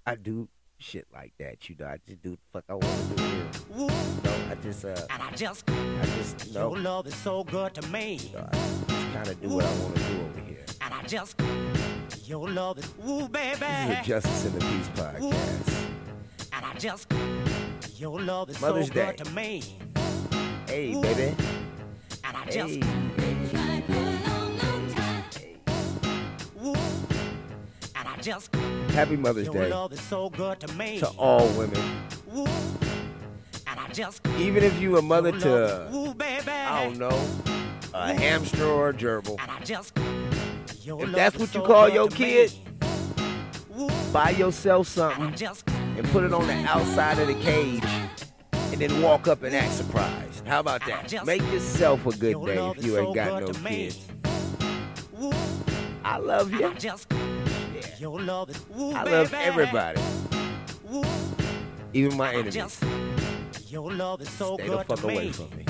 I 0.06 0.16
do 0.16 0.48
shit 0.78 1.06
like 1.12 1.32
that. 1.38 1.68
You 1.68 1.76
know, 1.78 1.86
I 1.86 1.98
just 2.06 2.22
do 2.22 2.32
the 2.32 2.38
fuck 2.52 2.64
I 2.68 2.74
want 2.74 2.84
to 2.84 3.16
do. 3.16 3.24
Know, 3.74 3.88
I 4.50 4.54
just 4.62 4.84
uh, 4.84 4.94
and 5.10 5.22
I 5.22 5.30
just, 5.30 5.68
I 5.70 6.06
just 6.16 6.52
know, 6.52 6.74
your 6.74 6.82
love 6.82 7.06
is 7.06 7.14
so 7.14 7.44
good 7.44 7.74
to 7.74 7.82
me. 7.88 8.16
You 8.16 8.36
know, 8.36 8.48
I 8.52 8.56
just 8.56 9.12
kind 9.14 9.28
of 9.28 9.40
do 9.40 9.48
what 9.48 9.64
I 9.64 9.78
want 9.78 9.96
to 9.96 10.02
do 10.02 10.20
over 10.20 10.40
here. 10.40 10.64
And 10.94 11.04
I 11.04 11.08
just. 11.08 11.40
Your 12.24 12.48
love 12.48 12.78
is 12.78 12.88
ooh, 13.06 13.28
baby. 13.28 13.58
This 13.58 13.90
is 13.90 13.98
a 13.98 14.02
Justice 14.04 14.44
in 14.46 14.52
the 14.54 14.60
Peace 14.60 14.88
podcast. 14.94 15.86
And 16.52 16.64
I 16.64 16.74
just 16.78 17.12
your 17.96 18.20
love 18.20 18.48
is 18.50 18.60
Mother's 18.60 18.88
so 18.88 18.94
Day. 18.94 19.06
good 19.16 19.24
to 19.24 19.30
me. 19.32 19.62
Hey, 20.66 20.94
baby. 21.00 21.34
And 22.24 22.36
I 22.36 22.44
just 22.46 22.74
Hey, 22.74 22.80
long, 22.80 23.10
hey, 25.32 25.56
ooh, 26.64 26.74
and 27.96 28.08
I 28.08 28.16
just 28.20 28.54
Happy 28.92 29.16
Mother's 29.16 29.46
your 29.46 29.54
Day 29.54 29.70
love 29.70 29.92
is 29.92 30.00
so 30.00 30.30
good 30.30 30.60
to 30.60 30.72
me. 30.74 30.98
to 31.00 31.08
all 31.18 31.48
women. 31.58 31.80
And 33.66 33.80
I 33.80 33.88
just 33.92 34.26
Even 34.38 34.62
if 34.62 34.80
you 34.80 34.96
a 34.96 35.02
mother 35.02 35.32
to. 35.32 35.88
I 36.48 36.84
don't 36.84 36.98
know, 36.98 37.28
a 37.92 38.14
hamster 38.14 38.64
or 38.64 38.90
a 38.90 38.94
gerbil, 38.94 39.36
If 40.86 41.12
that's 41.12 41.38
what 41.38 41.54
you 41.54 41.62
call 41.62 41.88
your 41.88 42.08
kid, 42.08 42.52
buy 44.12 44.30
yourself 44.30 44.86
something 44.86 45.34
and 45.96 46.06
put 46.08 46.24
it 46.24 46.32
on 46.34 46.46
the 46.46 46.52
outside 46.66 47.18
of 47.18 47.26
the 47.26 47.34
cage 47.34 47.82
and 48.52 48.80
then 48.80 49.00
walk 49.00 49.26
up 49.26 49.42
and 49.44 49.54
act 49.56 49.72
surprised. 49.72 50.46
How 50.46 50.60
about 50.60 50.84
that? 50.86 51.24
Make 51.24 51.40
yourself 51.52 52.04
a 52.06 52.10
good 52.16 52.44
day 52.44 52.68
if 52.76 52.84
you 52.84 52.98
ain't 52.98 53.14
got 53.14 53.40
no 53.40 53.52
kids. 53.52 54.06
I 56.04 56.18
love 56.18 56.52
you. 56.52 56.66
I 56.66 56.74
Yeah. 57.98 58.08
love 58.08 58.50
I 58.94 59.04
love 59.04 59.32
everybody, 59.32 60.02
even 61.94 62.16
my 62.18 62.34
enemies. 62.34 62.78
your 63.68 63.90
love 63.90 64.20
is 64.20 64.28
so 64.28 64.56
Stay 64.56 64.68
the 64.68 64.76
good 64.76 64.86
fuck 64.86 64.98
to 64.98 65.04
away 65.04 65.32
from 65.32 65.48
me. 65.56 65.64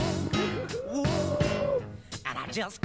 And 2.26 2.38
I 2.38 2.46
just 2.50 2.80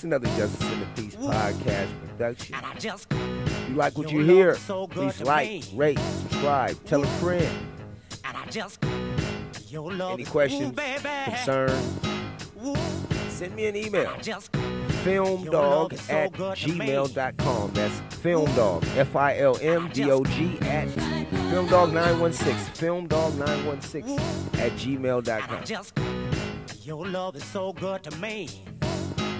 It's 0.00 0.04
another 0.06 0.28
Justice 0.28 0.72
in 0.72 0.80
the 0.80 0.86
Peace 0.96 1.14
podcast 1.14 1.88
production. 2.08 2.54
and 2.54 2.64
I 2.64 2.72
just 2.76 3.06
If 3.12 3.68
you 3.68 3.74
like 3.74 3.98
what 3.98 4.10
you 4.10 4.24
hear, 4.24 4.54
please 4.54 5.20
like, 5.20 5.62
rate, 5.74 5.98
subscribe, 5.98 6.82
tell 6.86 7.02
a 7.02 7.06
friend. 7.06 7.46
and 8.24 8.34
I 8.34 8.46
just 8.46 8.82
your 9.68 9.92
love 9.92 10.14
Any 10.14 10.24
questions, 10.24 10.74
concerns, 10.74 12.00
send 13.28 13.54
me 13.54 13.66
an 13.66 13.76
email. 13.76 14.08
Filmdog 15.04 16.10
at 16.10 16.32
good 16.32 16.56
to 16.56 16.68
me. 16.72 16.86
gmail.com. 16.86 17.70
That's 17.74 18.00
filmdog, 18.22 18.86
F 18.96 19.14
I 19.14 19.36
L 19.36 19.58
M 19.60 19.90
D 19.92 20.10
O 20.10 20.24
G 20.24 20.56
at 20.62 20.88
filmdog916, 20.88 23.06
filmdog916 23.06 24.18
at 24.60 24.72
gmail.com. 24.72 25.84
your 26.84 27.06
love 27.06 27.36
is 27.36 27.44
so 27.44 27.74
good 27.74 28.02
to 28.04 28.16
me. 28.16 28.48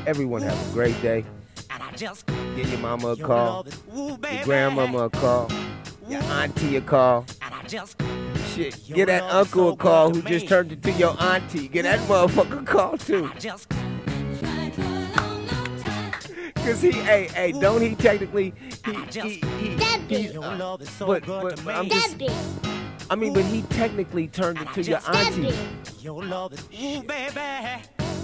Everyone 0.06 0.42
have 0.42 0.70
a 0.70 0.72
great 0.72 1.00
day. 1.02 1.24
And 1.70 1.82
I 1.82 1.90
just 1.92 2.26
Give 2.56 2.68
your 2.70 2.78
mama 2.80 3.08
a 3.08 3.16
call, 3.16 3.66
ooh, 3.96 4.16
baby. 4.18 4.36
your 4.36 4.44
grandmama 4.44 4.98
a 5.04 5.10
call, 5.10 5.50
your 6.08 6.22
auntie 6.24 6.76
a 6.76 6.80
call. 6.80 7.26
And 7.42 7.54
I 7.54 7.62
just 7.66 7.96
Shit, 8.54 8.88
Your 8.88 8.96
get 8.96 9.06
that 9.06 9.22
uncle 9.22 9.68
so 9.68 9.74
a 9.74 9.76
call 9.76 10.10
who 10.12 10.22
to 10.22 10.28
just 10.28 10.48
turned 10.48 10.72
into 10.72 10.90
your 10.92 11.14
auntie. 11.22 11.68
Get 11.68 11.82
that 11.84 12.00
motherfucker 12.08 12.62
a 12.62 12.64
call 12.64 12.98
too. 12.98 13.30
I 13.32 13.38
just 13.38 13.68
Cause 16.56 16.82
he, 16.82 16.92
hey, 16.92 17.28
hey, 17.28 17.52
don't 17.52 17.80
he 17.80 17.94
technically, 17.94 18.52
he, 18.84 18.92
he, 18.92 19.30
he, 19.58 19.76
Debbie. 19.76 20.14
he's, 20.22 20.36
uh, 20.36 20.40
love 20.58 20.82
is 20.82 20.90
so 20.90 21.06
but- 21.06 21.24
but- 21.26 21.56
to 21.56 21.62
but 21.64 21.66
me. 21.66 21.72
I'm 21.72 21.88
just- 21.88 22.16
I 23.08 23.14
mean, 23.16 23.32
but 23.32 23.44
he 23.44 23.62
technically 23.62 24.28
turned 24.28 24.58
into 24.58 24.82
your 24.82 25.00
auntie. 25.08 25.56
Your 26.00 26.22
love 26.24 26.52
is 26.52 26.60
ooh, 26.80 27.02
baby. 27.02 27.40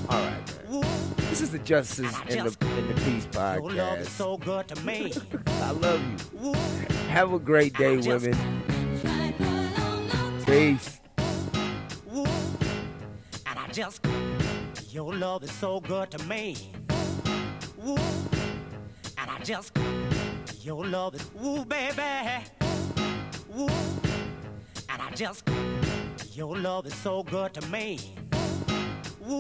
All 0.09 0.21
right, 0.21 0.71
man. 0.71 0.85
This 1.31 1.41
is 1.41 1.51
the 1.51 1.59
Justice 1.59 1.99
in 2.29 2.45
the 2.45 2.57
in 2.79 2.89
the 2.89 2.95
Peace 3.05 3.27
your 3.35 3.71
love 3.73 3.99
is 4.01 4.09
podcast. 4.09 4.11
so 4.11 4.37
good 4.37 4.69
to 4.69 4.81
me. 4.87 5.13
I 5.47 5.71
love 5.73 6.01
you. 6.43 6.53
Have 7.09 7.33
a 7.33 7.39
great 7.39 7.75
day, 7.77 7.97
women. 7.99 8.35
Peace. 10.47 11.01
and 13.47 13.59
I 13.59 13.67
just 13.73 14.01
your 14.91 15.15
love 15.15 15.43
is 15.43 15.53
so 15.53 15.81
good 15.81 16.11
to 16.13 16.25
me. 16.25 16.57
Ooh, 17.87 17.97
and 19.19 19.31
I 19.31 19.39
just 19.43 19.73
your 20.63 20.87
love 20.87 21.15
is 21.15 21.31
ooh, 21.45 21.65
baby. 21.65 22.03
Ooh, 23.59 23.69
I 25.07 25.11
just, 25.15 25.49
your 26.35 26.57
love 26.59 26.87
is 26.87 26.95
so 26.95 27.23
good 27.23 27.55
to 27.55 27.67
me. 27.69 27.99
Woo, 29.21 29.39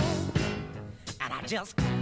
and 1.27 1.35
I 1.35 1.47
just 1.47 1.96